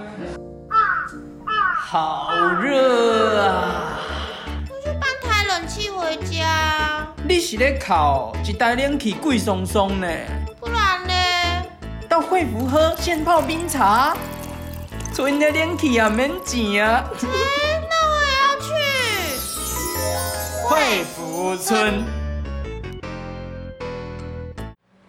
[1.86, 2.28] 好
[2.60, 3.98] 热啊！
[4.68, 6.93] 我去搬台冷气回家，
[7.26, 10.06] 你是咧烤一台冷气贵松松呢？
[10.60, 11.14] 不然呢？
[12.06, 14.14] 到惠福喝现泡冰茶，
[15.10, 17.02] 存的冷气也免钱啊！
[17.22, 17.26] 哎、
[17.88, 18.68] 那我也要去。
[20.68, 22.04] 惠福村。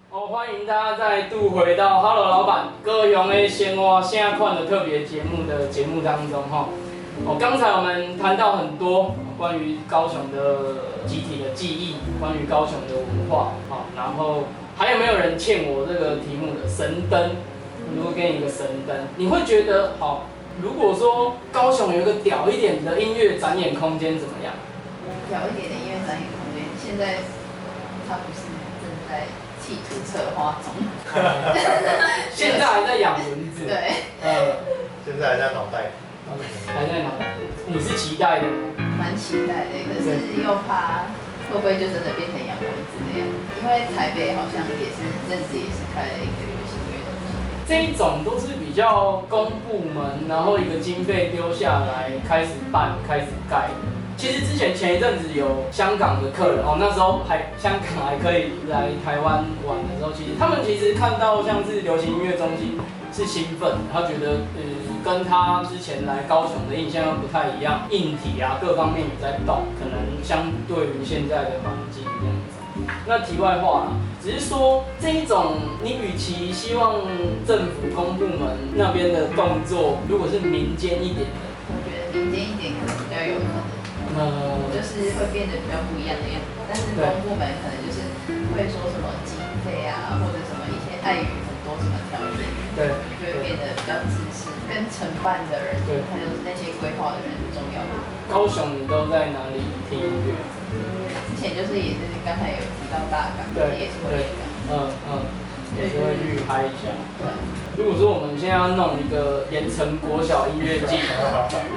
[0.10, 6.70] 哦，欢迎大家再度回到《Hello 老板高雄的鲜花现在看的特别节目的节目当中哈。
[7.24, 14.44] 哦，刚才我们谈到很多关于高雄的集体的记忆，关于高雄的文化，好，然后
[14.76, 17.32] 还有没有人欠我这个题目的神灯？
[17.96, 20.28] 如果给你一个神灯，你会觉得好？
[20.62, 24.54] 如果说高雄有一个屌一点的音乐展演空间怎么样？
[25.30, 27.24] 屌一点的音乐展演空间，现在
[28.08, 28.44] 他不是
[28.84, 29.28] 正在
[29.62, 30.74] 企图策划中。
[32.36, 33.64] 现在还在养蚊子。
[33.68, 34.58] 对，呃，
[35.06, 35.92] 现在还在脑袋。
[36.68, 37.34] 还在脑袋。
[37.68, 38.46] 你是期待的？
[38.98, 41.06] 蛮期待的，可是又怕
[41.52, 43.28] 会不会就真的变成洋鬼子那样？
[43.62, 47.14] 因为台北好像也是阵子也是开了一个流行乐团。
[47.68, 53.70] 这一种都是比较公部门，然后一个经费丢下来开始办、开始盖。
[54.18, 62.80] 其实之前前一阵子有香港的客人哦，那时候还香港还可以来台湾玩的时候，其实他们其实看到像是流行音乐中心
[63.12, 64.62] 是兴奋的，他觉得呃
[65.06, 72.58] 跟他之前来高雄的印象又不太一样，硬体啊各方面也在动，可能相对于现在的环境这样子。
[73.06, 73.88] 那题外话啦，
[74.18, 77.06] 只是说这一种，你与其希望
[77.46, 83.62] 政府公部门那边的动作，如果是民间一点的，我觉得民间一点可能比较有可能，
[84.18, 86.50] 呃，就是会变得比较不一样的样子。
[86.66, 88.02] 但是公部门可能就是
[88.58, 92.90] 会说什么经费啊，或者什么一些碍于很多什么条件，对
[93.22, 94.02] 就会变得比较。
[94.76, 97.80] 跟承办的人，对还有那些规划的人很重要。
[98.28, 100.36] 高雄你都在哪里听音乐？
[101.32, 104.28] 之前就是也是刚才有提到大港，对也是会。
[104.68, 105.24] 嗯嗯，
[105.80, 106.92] 也是会去拍一下。
[107.16, 107.24] 对，
[107.80, 111.00] 如果说我们现在要弄一个盐城国小音乐季，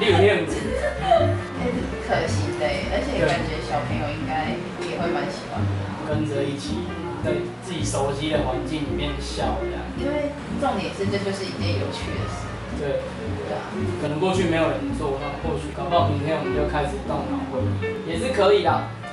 [0.02, 0.58] 六练组，
[0.98, 5.70] 但是可惜的，而且感觉小朋友应该也会蛮喜欢的。
[6.08, 6.82] 跟着一起
[7.22, 7.30] 在
[7.62, 9.86] 自己熟悉的环境里面笑这样。
[10.00, 12.48] 因为重点是这就是一件有趣的事，
[12.78, 13.02] 对。
[13.48, 13.60] 对啊。
[14.00, 18.70] 可能过去没有人做，那或许搞不好明天我们就开始动脑会议，也是可以的。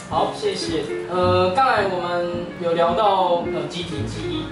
[0.10, 0.84] 好，谢谢。
[1.10, 4.46] 呃，刚才我们有聊到呃集体记忆，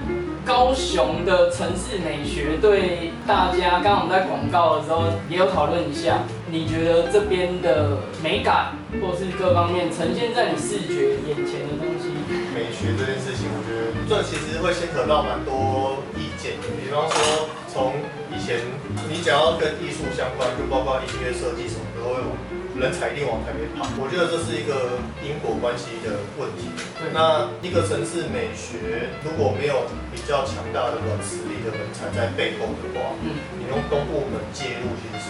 [0.44, 12.10] 高雄的城市美学对大家，刚刚我们在广告的时候也有讨论一下，你觉得这边的美感或是各方面呈现在你视觉眼前的东西，
[12.50, 16.02] 美学这件事情，我觉得这其实会牵扯到蛮多
[16.52, 17.94] 比方说，从
[18.36, 18.60] 以前
[19.08, 22.36] 你只要跟艺术相关，就包括音乐设计什么都会往
[22.76, 23.88] 人才一定往台北跑。
[24.02, 26.68] 我觉得这是一个因果关系的问题。
[27.14, 35.30] 那一个城市美学如果没有比较强大的软实力的人才在背后的话，嗯，你用东部门介入其实是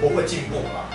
[0.00, 0.90] 不会进步嘛。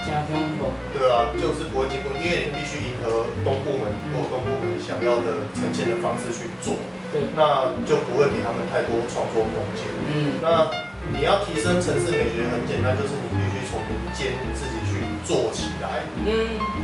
[0.94, 6.76] 对啊，就是不会进步，因为你必须迎合东部门或东部门想要的呈现的方式去做，
[7.12, 9.88] 对，那就不会给他们太多创作空间。
[10.12, 10.70] 嗯，那
[11.12, 16.30] 你要提升城市美学，很简单，就是你必须从民间自己去做起来，嗯，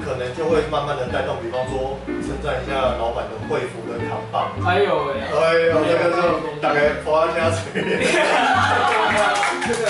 [0.04, 1.38] 可能就会慢慢的带动。
[1.44, 4.52] 比方说，称赞一下老板的惠服跟扛棒。
[4.64, 6.20] 还有哎，哎呦，这个就
[6.60, 7.80] 大概花家嘴。
[9.70, 9.86] 这个，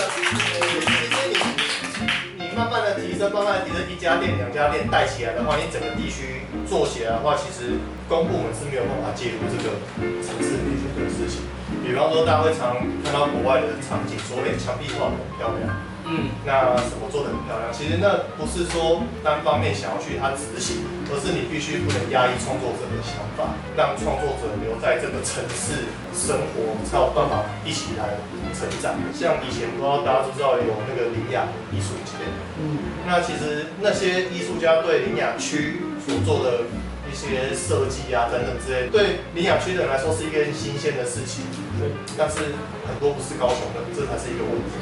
[3.20, 7.76] 升，慢慢的，一家店、两家店带起来的话，你整个地区做起来的话，其实
[8.08, 9.76] 公部门是没有办法介入这个
[10.24, 11.44] 城市美学的事情。
[11.84, 15.68] 比方说，大家会常看到国外的场景，说，哎，墙壁画很漂亮。
[16.10, 17.70] 嗯，那什么做的很漂亮？
[17.72, 20.82] 其实那不是说单方面想要去他执行，
[21.14, 28.18] 而是你必须不能压抑创作者的想法，让创作者留在这个城市生活，才有办法一起来
[28.58, 28.98] 成长。
[29.14, 32.18] 像以前不知道大家知不知道有那个林雅艺术节，
[32.58, 36.66] 嗯，那其实那些艺术家对林雅区所做的
[37.10, 41.44] 一些设计啊等等之类，对林雅区的人来说是一件新鲜的事情，
[41.82, 42.54] 对，但是
[42.86, 44.78] 很多不是高雄的，这才是一个问题。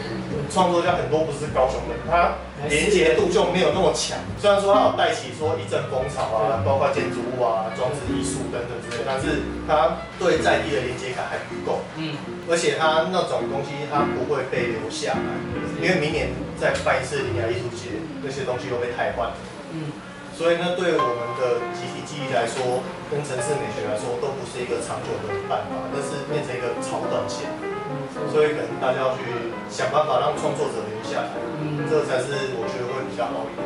[0.52, 2.36] 创作家很多不是高雄人，他
[2.70, 4.18] 连接度就没有那么强。
[4.40, 11.82] 虽然说他有带起说一阵风潮啊，包括建筑物啊、装置艺术等等之类，但是他对在地的连接感还不够。
[11.98, 12.16] 嗯，
[12.50, 15.32] 而且他那种东西他不会被留下来，
[15.82, 19.32] 因为明年再办一次林雅艺术节，那些东西又被汰换。
[19.74, 19.92] 嗯，
[20.38, 27.50] 所以呢，对我们的集体记忆来说，跟城市美学来说，都不是一个长久的办法，那是变成一个超短线。
[28.30, 31.26] 所以可能大家要去想办法让创作者留下。
[31.26, 33.66] 来，嗯，这才是我觉得会比较好一点。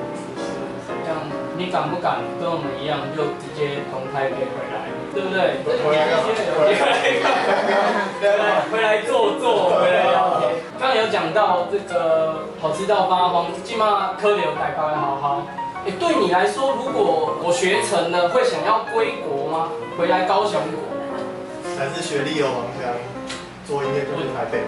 [1.04, 1.28] 这样
[1.60, 5.68] 你敢不敢跟我们一样，就直接从台北回来，对不对？
[5.68, 6.32] 回来干嘛？
[8.24, 10.56] 回来回来坐坐，回来聊天。
[10.80, 15.44] 刚刚有讲到这个好吃到发慌，起码科流改高好好。
[15.84, 19.70] 哎，对你来说，如果我学成了，会想要归国吗？
[19.98, 20.86] 回来高雄国？
[21.74, 22.94] 还是学历有盲腔，
[23.65, 24.62] 做音乐就去台北。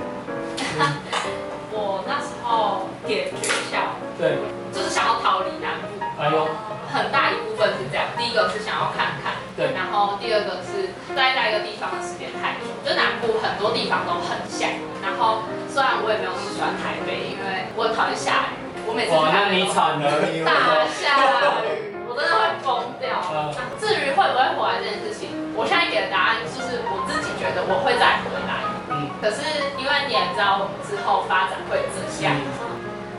[1.70, 4.42] 我那时候点学校，对，
[4.74, 6.02] 就是想要逃离南部。
[6.18, 6.50] 哎呦，
[6.90, 14.66] 很大一部分是这样，第一个是想要看看，对，然后第二个是待在一个地方的时间太久，就南部很多地方都很像。
[15.06, 20.08] 然后虽然我也没有那么喜欢台北，因为我很讨厌下雨，我每次哇，那你惨了，
[20.44, 23.24] 大下雨，我真的会疯掉。
[23.32, 23.52] 嗯。
[23.80, 28.64] 至于会不会回来这件事情，我现在给的答案就是我自己觉得我会再回来。
[28.92, 29.44] 嗯，可是
[29.80, 32.36] 因为你也知道我们之后发展会这样，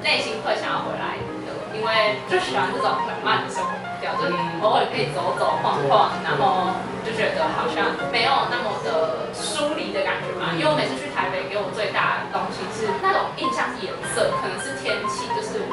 [0.05, 1.17] 内心会想要回来
[1.49, 3.73] 的，因为就喜欢这种很慢的生活
[4.21, 10.53] 就是偶尔可以走走晃晃，然后就觉得好像没有那么的疏离的感觉嘛。
[10.53, 15.65] 因为我每次去台北，给我最大的东西是那种印象是颜色，可能是天气，就是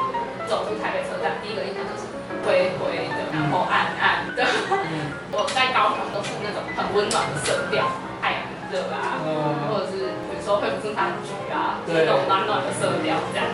[0.48, 2.08] 走出台北车站，第一个印象就是
[2.44, 4.44] 灰灰的，然后暗暗的。
[5.32, 7.84] 我在高雄都是那种很温暖的色调，
[8.20, 8.40] 太阳
[8.72, 9.20] 热啊，
[9.68, 13.46] 或者是比如说会不是它橘啊，就是那种暖暖的色调这样。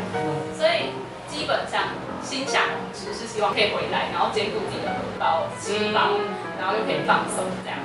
[0.59, 0.91] 所以
[1.38, 6.18] 基本上心想只是希望可以回来，然后兼顾自己的荷包、吃饱，
[6.59, 7.79] 然后又可以放松这样。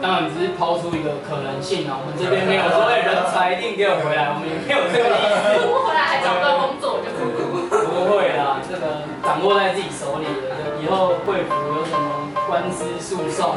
[0.00, 5.66] 当然只是抛出一个可能性啊，我们这边没有说哎人才一定给我回来，我们也没有这个意思。
[5.66, 7.66] 不回来还找不到工作，我就哭哭。
[7.66, 13.50] 不会啦，这个掌握在自己手里的，以后会服有什么官司诉讼，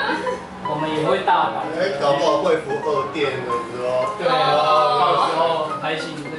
[0.64, 1.68] 我们也会大胆。
[1.76, 4.56] 哎，搞不好会服二店的时候，对啊，
[4.96, 6.33] 到时候还请这个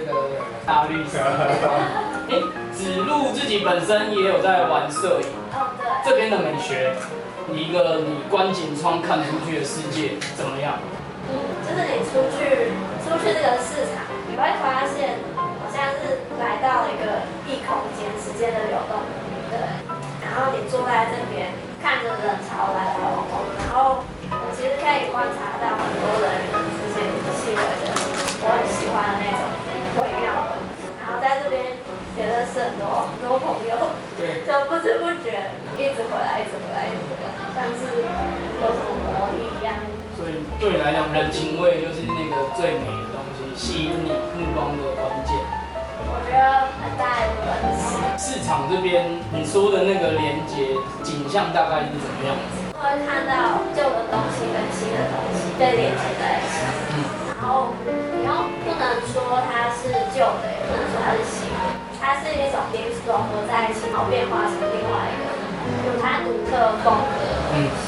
[0.66, 1.20] 大绿色。
[2.26, 2.42] 哎，
[2.74, 6.90] 子路自己本身也有在玩摄影，哦，对，这边的美学，
[7.48, 10.82] 你一个你观景窗看出去的世界怎么样？
[11.30, 12.74] 嗯，就是你出去
[13.06, 19.06] 出去这个市场，你会发现好像是来到了一个异空间，时间的流动，
[19.54, 19.62] 对。
[20.26, 24.02] 然后你坐在这边，看着人潮来来往往，然后
[24.34, 26.42] 我其实可以观察到很多人
[26.74, 27.06] 之间
[27.38, 27.94] 细微的，
[28.42, 29.46] 我很喜欢的那种
[30.02, 30.58] 微妙的。
[31.06, 31.78] 然后在这边
[32.18, 35.50] 也认识很多很多朋友，对，就不知不觉
[35.82, 38.06] 一直回来，一直回来，一直回来，像是
[38.62, 39.74] 有什么魔力一样。
[40.14, 45.34] 所以对你来讲，人情味就是那个最美的东西，吸引你目光的关键。
[46.06, 52.78] 我觉得很大一部分是市场这边你说的那个连接景象大概是怎么样子？
[52.78, 56.62] 会看到旧的东西跟新的东西被连接在一起，
[57.34, 58.30] 然后你又
[58.62, 61.55] 不能说它是旧的，也不能说它是新的，
[62.06, 65.26] 它是一种连融合在一起，然后变化成另外一个
[65.90, 67.82] 有它独特风格的东西。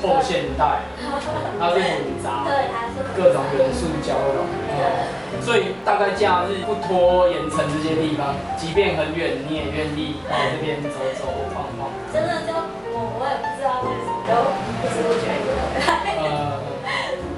[0.00, 1.20] 后现代，它
[1.68, 4.48] 是复杂，对，它是各种元素交融。
[4.64, 5.44] 对。
[5.44, 11.92] 所以大概假日不拖延城这些地方，即便很远，你也愿意来这边走走晃晃。
[12.10, 14.32] 真的就我我也不知道为什么，就
[14.80, 15.52] 不知不觉就
[16.00, 16.16] 回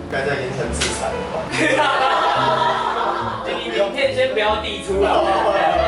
[0.09, 1.43] 该在盐城自残了吧？
[3.53, 5.11] 你名片先不要递出来，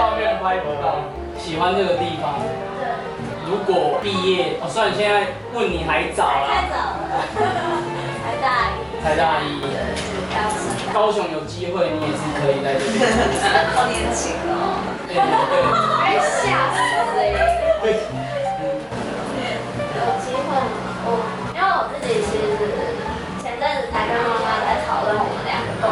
[0.44, 1.00] 拍不到。
[1.40, 2.36] 喜欢这个地方，
[2.76, 2.84] 对，
[3.48, 7.16] 如果毕业，哦，虽然现在问你还早太啦，早了，
[8.20, 9.64] 才大一，才大一，
[10.92, 13.08] 高雄有机会，你也是可以在这边。
[13.72, 14.84] 好年轻哦。
[15.08, 15.24] 对对
[16.04, 16.76] 哎，吓死
[17.16, 17.32] 哎！
[17.80, 18.04] 对，
[19.96, 20.68] 有机会吗？
[21.08, 21.08] 我
[21.56, 22.52] 因为我自己其实
[23.40, 25.88] 前阵子才跟妈妈在讨论我们两个共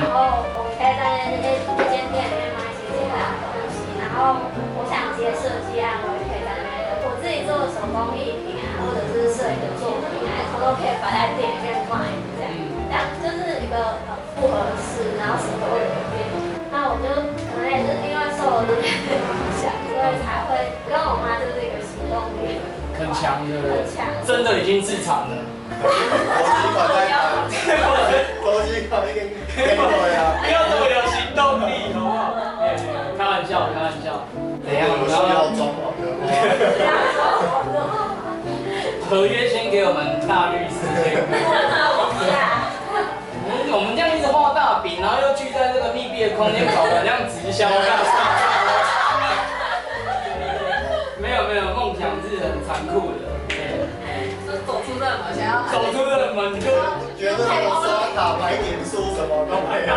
[0.00, 4.48] 然，后我可以在那间那间店里面卖一些简单的东西，然后
[4.80, 12.48] 我想接设计案，我也可以在那边，我自己做的手工艺品啊，或者是摄影的作品啊，我都可以摆在店里面卖，这样，
[12.88, 15.84] 这样就是一个很复合式，然后什么都有。
[16.72, 17.12] 那我就
[17.52, 19.20] 可能也是因为受了这些影
[19.60, 22.56] 响，所以才会跟我妈就是一个行动力
[22.96, 23.90] 很强，对不对很？
[23.92, 24.06] 强。
[24.24, 25.44] 真的已经自产了。
[25.80, 27.50] 手机款在谈，
[28.42, 29.12] 手机款已
[29.56, 29.60] 不
[30.50, 32.20] 要这么有行动力，好不好？
[32.60, 34.06] 没有没有，开玩笑，开玩笑。
[34.62, 34.78] 怎样？
[34.90, 36.02] 我们要装潢的。
[39.08, 41.18] 合约先给我们大律师签。
[41.98, 42.02] 我
[43.50, 47.98] 们我们这样一直画大饼，然后又聚在这个密闭的空间搞得这样直销干
[51.18, 53.26] 没有没有，梦想是很残酷的。
[53.50, 54.30] 对，
[54.66, 56.70] 走出这门，想要走出这个门就
[57.18, 57.34] 觉得
[58.20, 59.96] 我刷卡买点数什么都没有。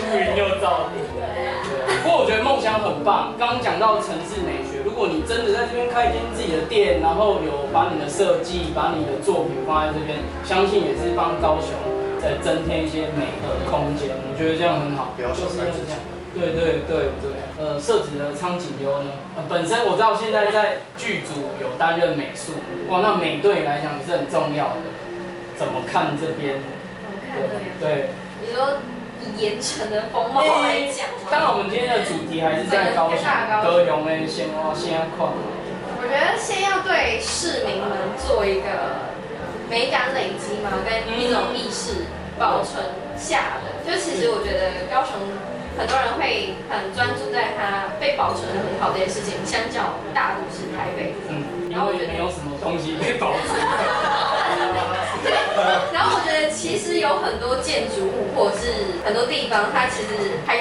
[0.00, 1.04] 乌云又罩顶。
[2.02, 3.34] 不过我觉得梦想很棒。
[3.38, 11.76] 刚刚讲到城市美学，如果你真的在这边开一间自己的店，然后有把你的设计、把你的作品放在这边，相信也是帮高雄
[12.16, 14.16] 再增添一些美的空间。
[14.16, 16.00] 我觉得这样很好，就是这样。
[16.32, 22.52] 对对对对，呃，设置的苍井优呢，呃，本身我知道现在在剧组有担任美术，
[22.88, 24.96] 哇，那美对你来讲也是很重要的。
[25.56, 26.60] 怎么看这边？
[27.80, 28.10] 对。
[28.40, 28.78] 你说
[29.22, 31.28] 以盐城的风貌来讲吗？
[31.30, 33.18] 当然，我们今天的主题还是在高雄，
[33.62, 35.32] 高雄的鲜花鲜花
[35.98, 39.10] 我觉得先要对市民们做一个
[39.68, 42.06] 美感累积嘛，跟一种意识
[42.38, 42.84] 保存
[43.16, 43.72] 下的。
[43.82, 45.16] 就其实我觉得高雄
[45.76, 51.16] 很多人会很专注在它被保存的很好这件事情，相较大都市台北。
[51.28, 53.56] 嗯，然后我觉得没有什么东西被保存。
[55.90, 60.58] 然后我觉得其实有有很多建筑物或者是很多地方，它其实还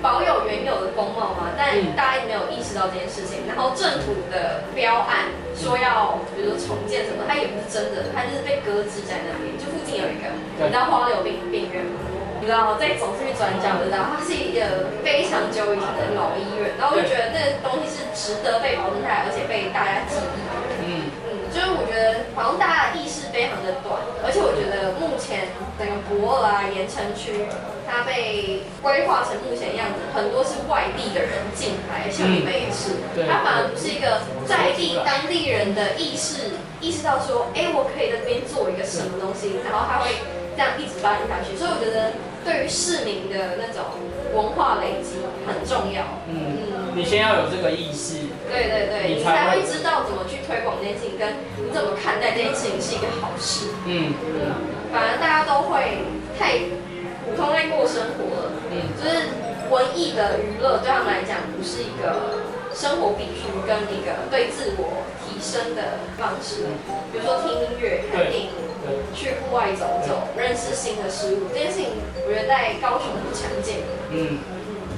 [0.00, 3.42] 保有原有的风貌嘛，但嗯大家没有意识到这件事情。
[3.48, 9.50] 然后政府的标案说要，比如说重建什么，它也不是真的，它就是被搁置在那边。
[9.58, 10.30] 就附近有一个，
[10.62, 11.98] 你知道花柳病病院吗？
[12.38, 20.38] 你知道再走出去转角，知道它是一个非常久以前的老医院，然后我就觉得那个东西是值得被保存下来，而且被大家记忆。
[20.80, 20.88] 嗯，
[21.28, 25.48] 嗯，就是我觉得好像大家的意识非常的短，而且我觉得目前
[25.78, 27.44] 整个博尔啊、盐城区，
[27.86, 40.10] 它被规划成目前样子，很多是外地的人进来，像你们也是，对它反而不是一个在地当地人的意识，意识到说，哎，我可以在这边做一个什么东西，然后它会
[40.56, 43.84] 这样一直发展下去，所以我觉得对于市民的那种
[44.34, 46.02] 文化累积很重要。
[46.26, 48.16] 嗯，嗯，你先要有这个意识，
[48.48, 53.68] 对对对，你你才会才会知道怎么去推广这件事情，跟你怎么看待这件事情是一个好事。
[53.86, 54.14] 嗯
[54.92, 56.02] 反而大家都会
[56.38, 56.58] 太
[57.24, 58.90] 普通在过生活了，嗯。
[58.98, 59.28] 就是
[59.70, 62.42] 文艺的娱乐对他们来讲不是一个
[62.74, 66.66] 生活必须跟一个对自我提升的方式。
[67.12, 68.50] 比如说听音乐、看电影、
[69.14, 71.86] 去户外走走、认识新的事物，这件事情
[72.26, 73.78] 我觉得在高雄不常见。
[74.10, 74.38] 嗯，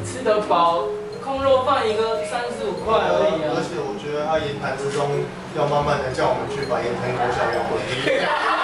[0.05, 0.85] 吃得饱，
[1.23, 3.53] 空肉饭一个三十五块而已啊。
[3.57, 3.63] 而。
[3.63, 5.25] 且我觉得他言谈之中
[5.57, 7.77] 要慢慢的叫我们去把言谈国小给混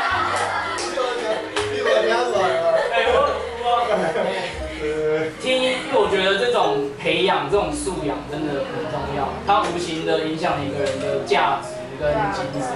[5.40, 12.68] 听，因为我觉得这种培养、这种素养真的很重要，它无形的影响一个人的价值跟精神。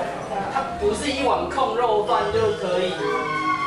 [0.53, 2.93] 它不是一碗控肉饭就可以，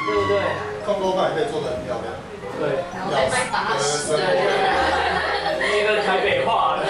[0.06, 0.40] 对不对？
[0.86, 2.14] 控肉饭也可以做的很漂亮。
[2.58, 4.14] 对，然后再卖巴士。
[4.14, 6.78] 对对对那个台北话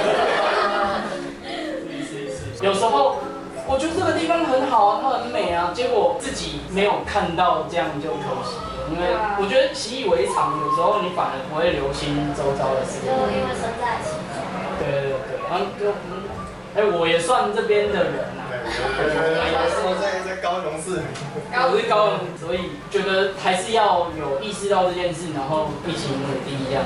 [2.61, 3.14] 有时候
[3.75, 8.87] 我觉得这个地方很好啊，它很美啊，结果自己没有看到，这样就可惜了。
[8.87, 9.03] 因为
[9.35, 13.35] 我觉得习以为常，有时候你反而不会留心周遭的事就情。
[13.35, 14.39] 因为身在其中。
[14.79, 16.23] 对对对，然后就嗯，
[16.71, 19.43] 哎，我也算这边的人呐、对对对，
[19.83, 21.03] 我在在高雄市。
[21.51, 26.81] 我是高雄，所以觉得还是要有意识到这件事，然后一起努力这样。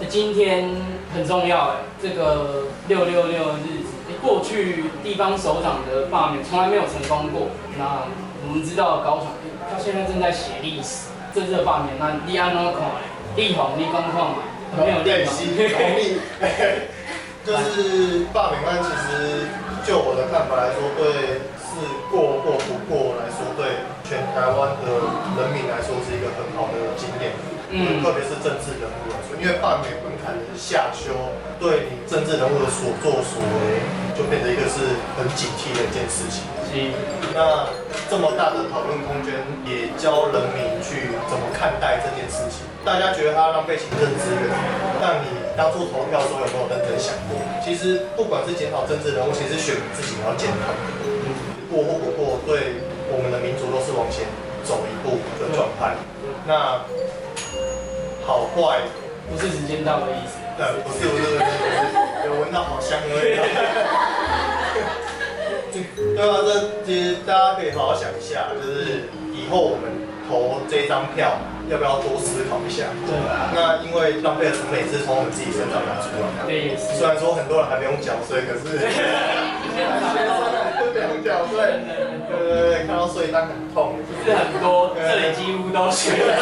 [0.00, 0.72] 那今天
[1.12, 3.85] 很重要哎，这个六六六日子，
[4.26, 7.46] 过去地方首长的罢免从来没有成功过。
[7.78, 8.10] 那
[8.42, 9.28] 我们知道高雄，
[9.70, 12.82] 他现在正在写历史，这次的罢免，那立安怎看？
[13.36, 14.42] 立宏，你讲看嘛？
[14.76, 15.36] 没有立对，宏。
[17.46, 19.46] 就是罢免案，其实
[19.86, 21.78] 就我的看法来说，对是
[22.10, 25.06] 过或不过来说，对全台湾的
[25.38, 27.30] 人民来说是一个很好的经验。
[27.70, 33.82] 嗯特别是政治人物来说，因为罢免门槛的下修，对你政治人物的所作所为，
[34.14, 36.46] 就变成一个是很警惕的一件事情。
[36.66, 36.72] 是
[37.34, 37.66] 那
[38.10, 42.66] 这么大的讨论空间，也教人民去怎么看待这件事情。
[42.84, 44.46] 大家觉得他浪费行政资源，
[45.02, 47.38] 但你当初投票的时候有没有认真想过？
[47.64, 50.70] 其实不管是检讨政治人物，其实选民自己也要检讨。
[51.66, 52.78] 过或不过，对
[53.10, 54.22] 我们的民族都是往前
[54.62, 55.98] 走一步的状态。
[56.46, 56.78] 那
[58.26, 58.80] 好坏，
[59.30, 60.36] 不是时间到的意思？
[60.58, 61.44] 呃，不是不是不是，
[62.26, 63.42] 有闻到好香的味道。
[65.76, 66.50] 对啊，这
[66.84, 69.92] 其实大家可以好好想一下，就是以后我们
[70.28, 72.84] 投这张票，要不要多思考一下？
[73.06, 73.14] 对，
[73.54, 76.48] 那因为浪费的成本也是从我们自己身上拿出来的。
[76.48, 76.96] 对也是。
[76.98, 79.04] 虽然说很多人还不用缴税，可是学 生
[80.02, 81.78] 还是不用缴税。
[82.26, 83.94] 对对对，看到税单很痛。
[84.24, 86.32] 是很多，这里几乎都学了。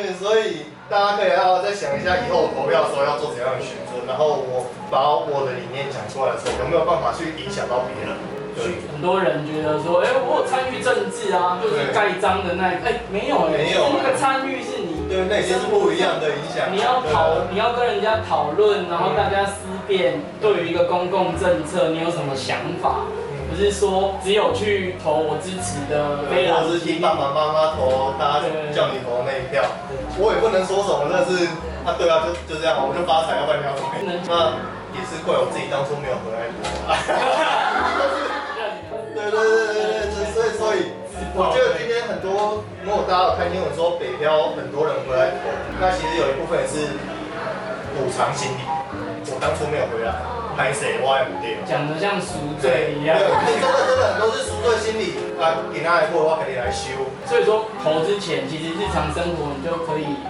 [0.00, 8.16] 对，所以大家可以好好再想一下，以后投票的时候要做怎样的选择，然后我把我的理念讲出来的时候，有没有办法去影响到别人？
[8.56, 16.66] 对，很多人觉得说，哎、我有参与政治啊，就是盖章的那一，哎、没有、哎，没有那个参与是你，对，那已经是不一样的影响。
[16.72, 23.06] 你要讨，你要跟人家讨论，然后大家思辨，对于一个公共政策，你有什么想法？
[23.50, 29.60] 不是说只有去投我支持的非蓝或者是听爸爸妈妈投，大家叫你投那一票，
[30.16, 31.44] 我也不能说什么，但是
[31.84, 33.90] 啊，对啊，就就这样，我们就发财，要不然你要怎么？
[34.30, 34.54] 那
[34.94, 36.46] 也是怪我自己当初没有回来。
[39.14, 39.82] 对对对对
[40.14, 40.94] 对，所以所以，
[41.34, 46.94] 我觉得今天很多，如果大家有看新闻说北漂很多人回来投，那其实有一部分也是
[47.98, 48.62] 补偿心理，
[49.28, 50.14] 我当初没有回来，
[50.60, 51.56] 拍谁我也不对。
[51.64, 53.16] 讲的像赎罪一样。
[53.16, 56.92] 对，真的真的都是赎罪心理啊，给他来过的话，肯定来修。
[57.24, 60.20] 所以说投之前，其实日常生活你就可以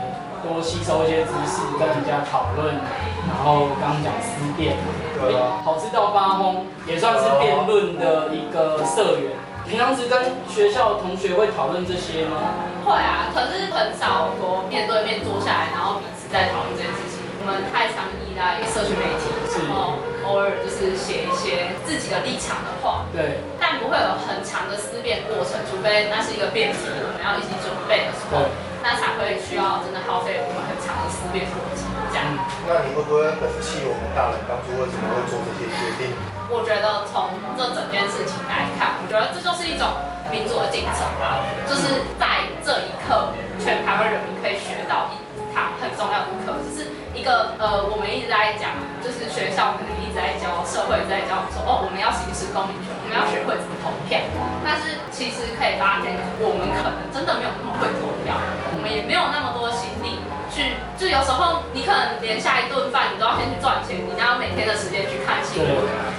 [0.47, 2.79] 多吸收一些知识，跟人家讨论，
[3.27, 4.79] 然后刚刚讲思辨。
[5.19, 9.35] 对啊好吃到发疯，也算是辩论的一个社员。
[9.67, 12.55] 平常时跟学校同学会讨论这些吗？
[12.87, 17.19] 会啊，可是很少说面对面坐下来，然后彼此在讨论这件事情。
[17.43, 19.97] 我们太常依赖社群媒体，是然后
[20.31, 28.47] 偶尔就是写一些自己的立场的话，对，但不会有很长的思辨过程，除非那是一个辩题，我们要一起准备的时候，
[28.79, 31.91] 那才会需要真的耗费我们很长的思辨过程。
[32.15, 32.23] 这样，
[32.63, 36.15] 那你会不会很气我们大人当初为什么会做这些决定？
[36.47, 39.91] 我觉得从这整件事情来看，我觉得这就是一种
[40.31, 45.19] 民主的进程吧，就是在这一刻，全台湾人民可以学到一
[45.51, 48.71] 堂很重要的课，就是一个呃，我们一直在讲，
[49.03, 54.23] 就是学校可能一直在教，社会一直在教我们说，哦，我们要行使公民权，我们要学会怎么投票。
[54.63, 58.39] 但是其实可以发现，我们可能真的没有那么会投票，
[58.73, 60.23] 我们也没有那么多心力
[60.55, 65.71] 去，就有时候你可能连下一顿饭你都要先去赚钱，你要每天的时间去看新闻，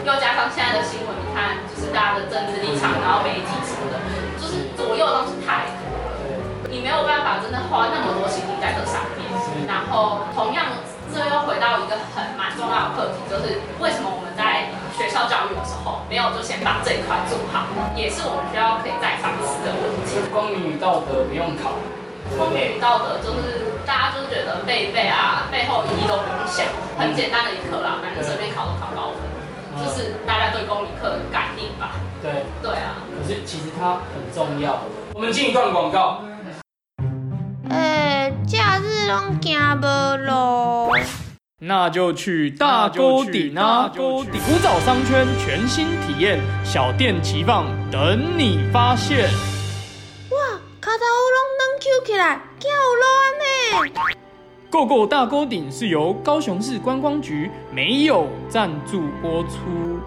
[0.03, 3.95] 又加上现在的新闻，你看就是大家的政治立场，然后媒体什么的，
[4.35, 5.71] 就是左右的东西太。
[6.71, 9.27] 你没有办法真的花那么多心力在这上面。
[9.67, 10.71] 然后同样，
[11.13, 20.15] 这又回到一个很蛮重要的课题，就是为什么我们在学校教育的时候，没有就先把这一块做好，也是我们需要可以再反思的问题。
[20.31, 21.75] 公民与道德不用考，
[22.39, 26.63] 公民与道德就是大家就是觉得背一背啊，背后意义都不用想，
[26.95, 29.19] 很简单的一科啦，反正随便考都考高分，
[29.75, 31.99] 就是大家对公民课的感应吧。
[32.23, 33.03] 对，对啊。
[33.11, 34.79] 可是其实它很重要。
[35.13, 36.23] 我们进一段广告。
[37.71, 40.93] 呃，假日拢行无路。
[41.57, 43.87] 那就去大沟顶啊！
[43.95, 49.29] 沟顶古早商圈全新体验，小店齐放，等你发现。
[50.31, 54.01] 哇，卡头有拢能 Q 起来，行有路安呢。
[54.69, 60.01] Go Go 大沟顶是由高雄市观光局没有赞助播出。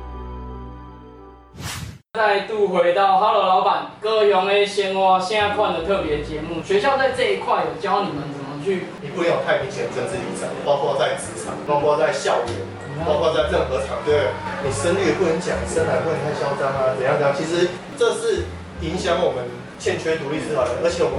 [2.15, 12.55] 再度回到 Hello 老板高雄的鲜花现在换的特别节目，学校在这一块有教你们怎么去你不能有太明显的政治立场，包括在职场，包括在校园，
[13.03, 14.31] 包括在任何场对，
[14.63, 17.35] 你声律不能讲，你声来不能太嚣张啊，怎样怎样。
[17.35, 17.67] 其实
[17.99, 18.47] 这是
[18.79, 19.51] 影响我们
[19.83, 21.11] 欠缺独立思考的，而且我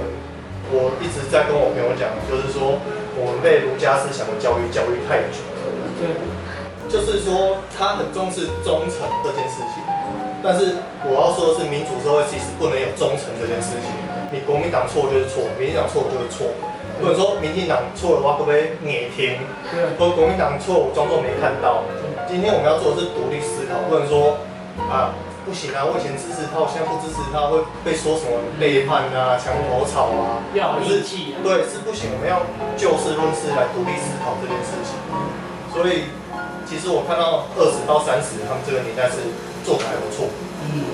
[0.72, 2.80] 我一直在跟我朋友讲，就是说
[3.20, 5.60] 我们被儒家思想的教育教育太久了，
[6.00, 6.08] 对，
[6.88, 9.84] 就是说他很重视忠诚这件事情，
[10.46, 13.90] 但是我要说的是，民主社会其实不能有忠诚这件事情。
[14.30, 16.46] 你国民党错就是错，民进党错就是错，
[17.02, 19.42] 不能说民进党错的话会不会逆听，
[19.74, 21.82] 对，或国民党错我装作没看到。
[22.30, 24.38] 今天我们要做的是独立思考，不能说
[24.86, 25.14] 啊
[25.46, 31.42] 不行啊，我以前支持他，我现在不支持他，会被说什么背叛啊、墙头草啊，要有可是义气啊。
[31.42, 32.42] 对，是不行，我们要
[32.78, 34.94] 就事论事来独立思考这件事情。
[35.70, 36.10] 所以，
[36.66, 39.22] 其实我看到二十到三十，他们这个年代是
[39.66, 40.30] 做的还不错，
[40.70, 40.86] 嗯，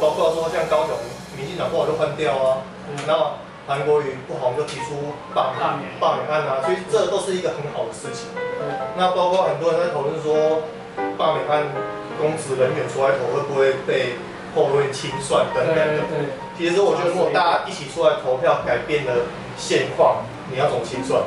[0.00, 0.94] 包括说像高雄，
[1.36, 2.62] 民进党不好就换掉啊，
[3.08, 3.34] 那
[3.66, 5.90] 韩国瑜不好就提出罢罢免。
[5.90, 8.30] 免罢免案啊，所以这都是一个很好的事情。
[8.38, 10.62] 对，那包括很多人在讨论说，
[11.18, 11.66] 罢免案
[12.16, 14.14] 公职人员出来投会不会被
[14.54, 16.06] 后论清算等等的。
[16.56, 19.26] 其实我觉得，如果大家一起出来投票，改变了
[19.58, 21.20] 现况，你要怎么清算？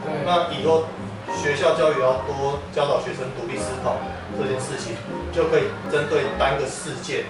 [0.00, 0.88] 对，那以后
[1.36, 4.00] 学校教育要多教导学生独立思考
[4.38, 4.94] 这件事情，
[5.32, 7.24] 就可以针对单个事件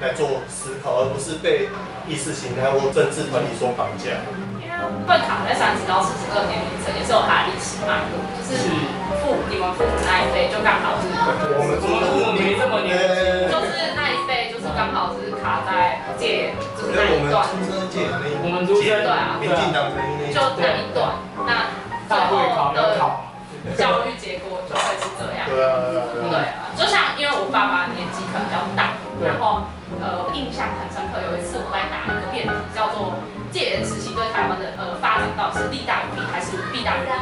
[0.00, 1.68] 来做思考，而不是被
[2.06, 4.14] 意识形态或政治团体所绑架。
[4.62, 4.74] 因为
[5.06, 8.58] 会卡在三十到四十二年龄层，也是有它的历史脉络，就是
[9.22, 21.70] 父你们父母那一辈就刚好是，我们我们父母没这么年轻，就是那一辈就是刚好是卡在戒，就是因为我们那一段，出生界那一我们出生对啊民进党的那一就那一段，那
[22.04, 23.32] 最大会考后的要考，
[23.76, 25.48] 教育结果就会是这样。
[25.48, 26.68] 对啊，对啊，对对啊。
[26.68, 29.64] 啊，就像因为我爸爸年纪可能比较大，然后
[30.00, 33.16] 呃印象很深刻，有一次我在打一个辩题，叫做
[33.50, 37.12] 戒严时期对台湾的呃发展到底是利大于弊还是弊大于利？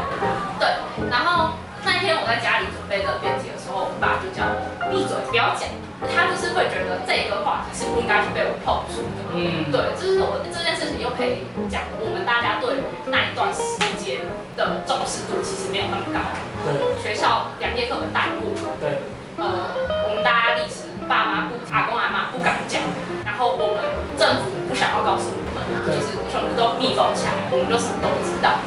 [0.58, 0.66] 对，
[1.10, 1.54] 然后
[1.92, 4.56] 那一天我在家里准备这个辩题的时候，我爸就叫我
[4.88, 5.68] 闭嘴，不要讲。
[6.08, 9.20] 他就是会觉得这个话题是不应该去被我碰触的。
[9.36, 12.82] 嗯，对，就是我这件事情又可以讲，我们大家对于
[13.12, 14.24] 那一段时间
[14.56, 16.32] 的重视度其实没有那么高。
[16.64, 19.04] 对学校两节课本带过，对，
[19.36, 19.76] 呃，
[20.08, 22.80] 我们大家历史，爸妈不，阿公阿妈不敢讲，
[23.22, 23.84] 然后我们
[24.16, 28.58] 政府不想要告诉我们，就是全部都密封起来，我们就什么都不知道。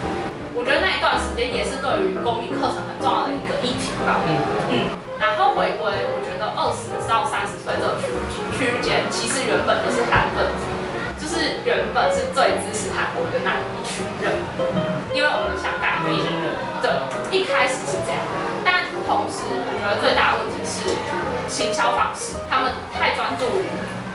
[1.35, 4.23] 间也是对于公民课程很重要的一个议题吧。
[4.25, 4.39] 嗯，
[4.71, 4.73] 嗯，
[5.19, 8.09] 然后回归，我觉得二十到三十岁这个区
[8.55, 10.47] 区间，其实原本就是韩粉，
[11.19, 14.31] 就是原本是最支持韩国的那一群人，
[15.13, 16.15] 因为我们想改变。
[16.15, 16.89] 人，对，
[17.31, 18.21] 一开始是这样，
[18.63, 20.89] 但同时我觉得最大的问题是
[21.49, 23.65] 行销方式，他们太专注于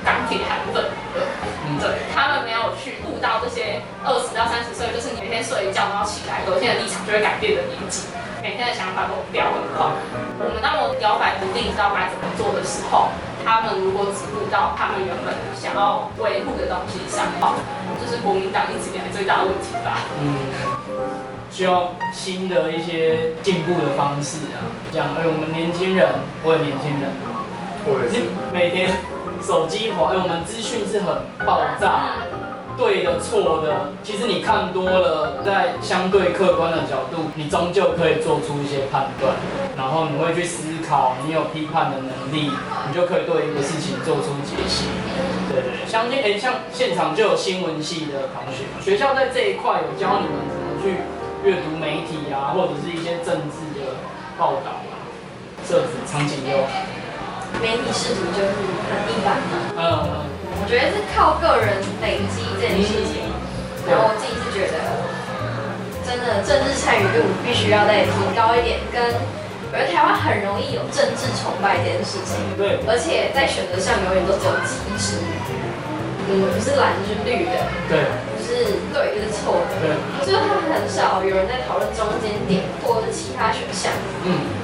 [0.04, 1.20] 感觉铁韩粉的，
[1.66, 8.08] 嗯对他们没有去悟到这些二十到三十岁，就是你每天睡一觉然后起来，隔天的立场就会改变的年纪，
[8.42, 9.86] 每天的想法都变很快。
[10.40, 13.12] 我们当我摇摆不定知道该怎么做的时候，
[13.44, 17.26] 他们如果只顾到他们原本想要维护的东西上，
[18.00, 20.00] 这是国民党一直以来最大的问题吧。
[20.20, 20.48] 嗯，
[21.50, 24.64] 需要新的一些进步的方式啊。
[24.92, 26.08] 这样，哎，我们年轻人，
[26.42, 27.10] 我也年轻人，
[27.84, 28.90] 我也是，每天
[29.42, 31.16] 手机滑，哎，我们资讯是很
[31.46, 32.26] 爆炸，
[32.76, 39.34] 对的错的，其实你看多了，在相对客观的角度，你终究可以做出一些判断，
[39.76, 42.50] 然后你会去思考，你有批判的能力，
[42.88, 44.86] 你就可以对一个事情做出解析。
[45.48, 51.02] 对对，相信哎，像现场就有新闻系的同学，学校在这一块有教你们怎么去
[51.42, 53.96] 阅读媒体啊，或者是一些政治的
[54.38, 55.00] 报道啊。
[55.68, 56.56] 设置场景优，
[57.60, 58.50] 媒体试图就是
[58.88, 59.52] 很一般嘛。
[59.76, 60.24] 嗯嗯，
[60.60, 63.28] 我觉得是靠个人累积这件事情，
[63.88, 64.76] 然后我自己是觉得，
[66.04, 69.00] 真的政治参与度必须要再提高一点，跟
[69.70, 75.20] 我觉得台湾很容易有政治崇拜这件事情，对，而且在选择上永远都只有极致，
[76.28, 77.56] 嗯，不是蓝就是绿的，
[77.88, 79.94] 对不是对就是错的，对，
[80.26, 83.92] 就是他很少有人在讨论中间点或者是其他选项。
[84.24, 84.60] 嗯。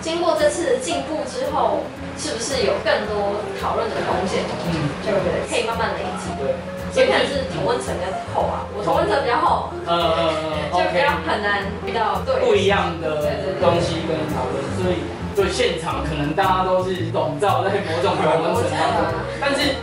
[0.00, 1.80] 经过这次的进步之后，
[2.16, 4.40] 是不是有更多讨论的空间？
[4.68, 6.32] 嗯，就觉得可以慢慢累积。
[6.40, 6.56] 对，
[6.96, 13.20] 也可能是同温层比较厚啊，我同温层比较厚，嗯嗯嗯就比较很难遇到对不一样的
[13.60, 15.04] 东西跟你讨论，所以
[15.36, 19.76] 对现场可能大家都是笼罩在某种同温层当中，但是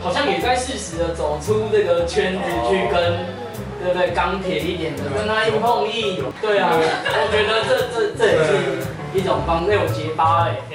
[0.00, 3.44] 好像也在适时的走出这个圈子去跟。
[3.84, 4.12] 对不对？
[4.12, 6.24] 钢铁一点的，跟他硬碰硬。
[6.40, 8.80] 对啊，我觉得这这这也是
[9.14, 10.58] 一种方式，我结巴嘞。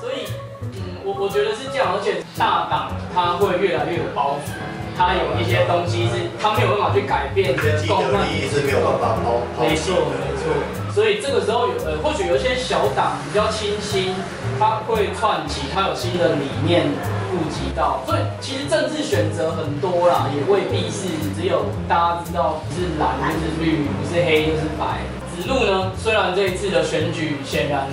[0.00, 0.28] 所以，
[0.60, 4.52] 嗯，我我觉得是这样，而且大党它会越来越有包袱，
[4.96, 10.52] 它有一些东西是他没有办法去改变的既共犯得利益是没有办法抛抛弃没错，没错。
[10.92, 14.14] 所以这个时候有呃，或许有一些小党比较清新，
[14.58, 16.88] 他会串起，他有新的理念
[17.28, 18.00] 顾及到。
[18.06, 25.04] 所以其实政治选择很多啦，也未必是只有大家知道是蓝就是绿，不是黑就是白。
[25.36, 27.86] 子路呢，虽然这一次的选举显然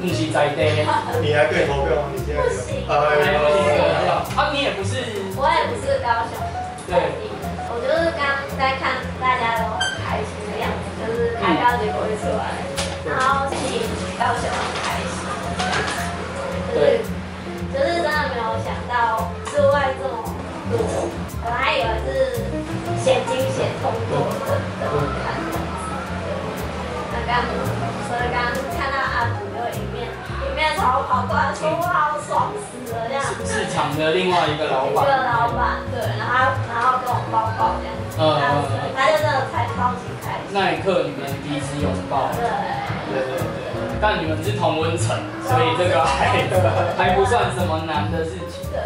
[0.00, 0.62] 不是在地，
[1.22, 2.08] 你还可以投票吗？
[2.14, 2.82] 你现在不行。
[2.86, 2.96] 不是
[4.06, 4.96] 呦，啊，你也不是。
[5.36, 6.38] 我也不是高雄
[6.88, 6.96] 对。
[7.70, 8.24] 我就是刚
[8.58, 12.56] 在看大家都很开心的样子，就是开票结果一出来，
[13.04, 13.84] 然后自己
[14.18, 14.48] 高雄
[31.24, 33.18] 面朝我跑过来说哇我爽死了这样。
[33.44, 35.08] 市场的另外一个老一个板。
[35.24, 36.34] 老板，对，然后
[36.68, 38.22] 然后跟我抱抱这样，嗯
[38.94, 42.30] 他就真的才超级开心，那一刻你们彼此拥抱。
[42.34, 42.46] 对，
[43.10, 46.46] 对对对，但你们是同温层，所以这个还
[46.96, 48.68] 还不算什么难的事情。
[48.70, 48.78] 对，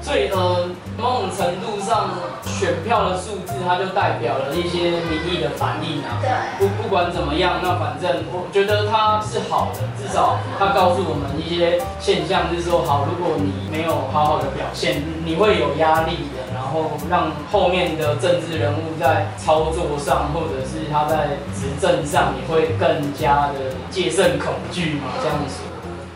[0.00, 2.10] 所以呃，某种程度上，
[2.44, 6.22] 选票的数字它就代表了一些民意的反应啊。
[6.22, 25.62] 对，不不管怎么样，那反正我觉得它是好的，至少它告诉我们一些现象，就是说好，如果你没有好好的表现，你会有压力的，然后让后面的政治人物在操作上，或者是他在执政上，也会更加的戒慎恐惧嘛，这样子。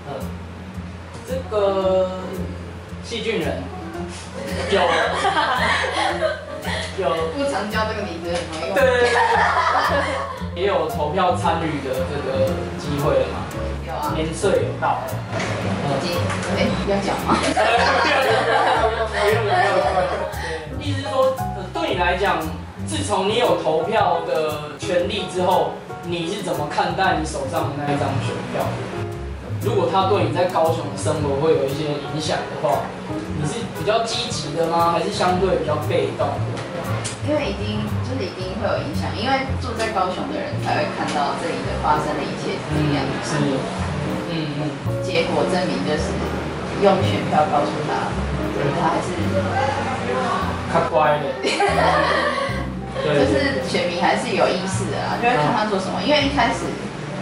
[0.08, 0.14] 嗯，
[1.26, 2.10] 这个
[3.02, 3.62] 细菌人
[4.70, 4.80] 有。
[6.98, 7.04] 有。
[7.36, 8.82] 不常叫这个名字很容易对，
[10.54, 12.46] 也有投票参与的这个
[12.78, 13.34] 机会了嘛，
[13.86, 15.06] 有啊，年岁有到了。
[16.02, 16.16] 已经
[16.56, 17.36] 哎要讲吗？
[19.20, 19.50] 不用不用
[20.80, 22.38] 意思是说，呃对你来讲，
[22.86, 25.72] 自从你有投票的权利之后，
[26.04, 28.64] 你是怎么看待你手上的那一张选票？
[29.62, 32.86] 如果他对你在高雄的生活会有一些影响的话，
[33.40, 34.92] 你是比较积极的吗？
[34.92, 36.58] 还是相对比较被动的？
[37.28, 43.36] 因为一定就是一定会有影响，因为住在高雄的人才会看到这里的发生的一切是这个样是。，
[44.30, 44.60] 嗯嗯，
[45.02, 46.14] 结果证明就是
[46.80, 48.08] 用选票告诉他，
[48.80, 49.12] 他还是
[50.72, 51.26] 他乖的，
[53.02, 56.00] 对，就是选民还是有意识的啊，就会看他做什么。
[56.04, 56.64] 因为一开始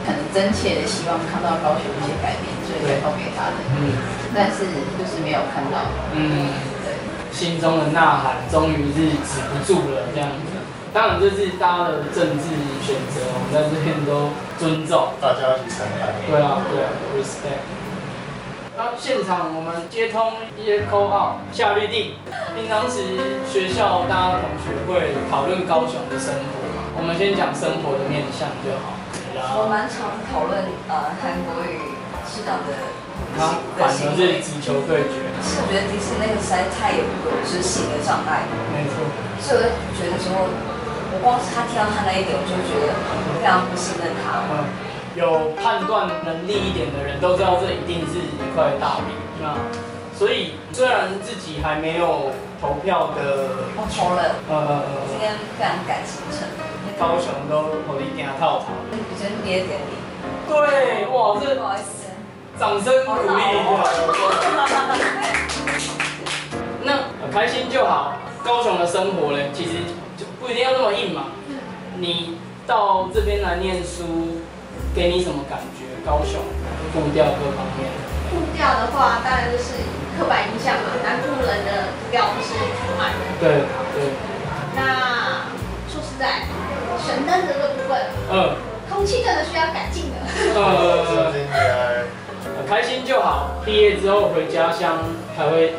[0.07, 3.99] 可能真切的希望看到高雄一些改变，所以才投给他的，嗯
[4.33, 4.63] 但是
[4.95, 5.91] 就是没有看到。
[6.15, 6.47] 嗯。
[6.87, 6.95] 对，
[7.35, 10.55] 心中的呐喊终于是止不住了，这样子。
[10.95, 12.45] 当然，这是大家的政治
[12.81, 15.13] 选择，我们在这边都尊重。
[15.21, 16.15] 大家一起参看。
[16.25, 17.67] 对啊，对啊，respect。
[18.79, 22.15] 那现场我们接通一些口号，夏绿地。
[22.55, 23.03] 平常时
[23.51, 28.97] 学校大家同学会讨论高雄的生活嘛，我们先讲生活的面向就好。
[29.37, 31.93] 我蛮常讨论呃韩国与
[32.25, 32.73] 市长的
[33.37, 37.05] 他反而是直球对决，是我觉得迪士尼那个实在太有
[37.45, 39.05] 执行的障碍，没错。
[39.41, 40.33] 所以我就觉得说，
[41.13, 42.97] 我光是他听到他那一点，我就觉得
[43.37, 44.41] 非常不信任他。
[44.49, 44.65] 嗯，
[45.17, 49.13] 有判断能力一点的人都知道这一定是一块大饼。
[49.41, 49.53] 那
[50.17, 54.81] 所以虽然自己还没有投票的，我投了，呃，
[55.13, 56.49] 今天非常赶行程，
[56.99, 58.67] 高雄都火力给他套套。
[58.91, 59.93] 比真毕业典礼，
[60.49, 62.09] 对，哇，这不好意思，
[62.59, 63.85] 掌声鼓励一下。
[66.85, 66.93] 那
[67.23, 68.15] 呃开心就好。
[68.45, 69.73] 高雄的生活嘞，其实
[70.17, 71.35] 就不一定要那么硬嘛。
[71.99, 74.39] 你到这边来念书，
[74.95, 75.83] 给你什么感觉？
[76.07, 76.39] 高雄
[76.95, 77.91] 步调各方面。
[78.31, 79.75] 步调的话，当然就是
[80.17, 83.19] 刻板印象嘛，南部人的步调不是很慢的。
[83.41, 84.15] 对对，
[84.77, 85.51] 那
[85.91, 86.46] 说实在，
[87.17, 87.97] 神灯的这个部分，
[88.31, 88.53] 嗯
[88.93, 90.17] 空气真的需要改进的。
[90.55, 93.57] 呃，真的开心就好。
[93.65, 94.99] 毕业之后回家乡
[95.35, 95.73] 还会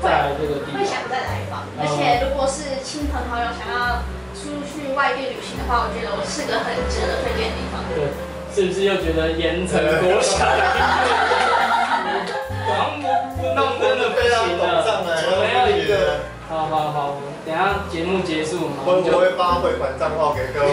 [0.00, 0.78] 在这个地方。
[0.78, 3.98] 会想再来访，而且如果是亲朋好友想要
[4.30, 7.82] 出去外地旅行的话，我觉得我是个很值得推荐的地方。
[7.90, 8.14] 对，
[8.54, 11.10] 是不是又觉得盐城国小的音乐，
[12.62, 13.02] 好像不
[13.42, 14.30] 不弄真的不行
[14.62, 14.95] 了？
[16.70, 17.14] 好好好，
[17.44, 20.68] 等下节目结束嘛，我我会发汇款账号给各位。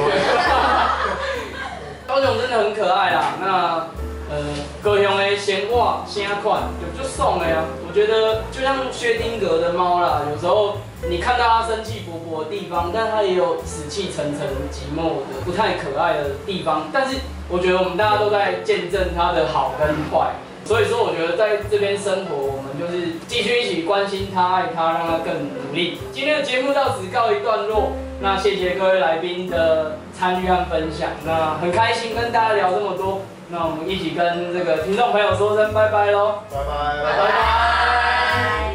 [2.08, 3.88] 高雄真的很可爱啦，那
[4.30, 4.44] 呃，
[4.82, 7.64] 高雄的鲜话鲜款有就送了呀。
[7.88, 10.78] 我觉得就像薛丁格的猫啦，有时候
[11.10, 16.90] 你看到它生气勃勃的地方，但它也有死气沉沉、寂寞的、不太可爱的地方。
[16.92, 17.18] 但是
[17.50, 20.32] 我觉得我们大家都在见证它的好跟坏。
[20.66, 26.00] 所以说，我觉得在这边生活，我们就是继续一起关心他、爱他，让他更努力。
[26.12, 27.92] 今天的节目到此告一段落，
[28.22, 38.73] 那谢谢各位来宾的参与和分享，那很开心跟大家聊这么多，那我们一起跟这个听众朋友说声拜拜喽，拜拜拜拜。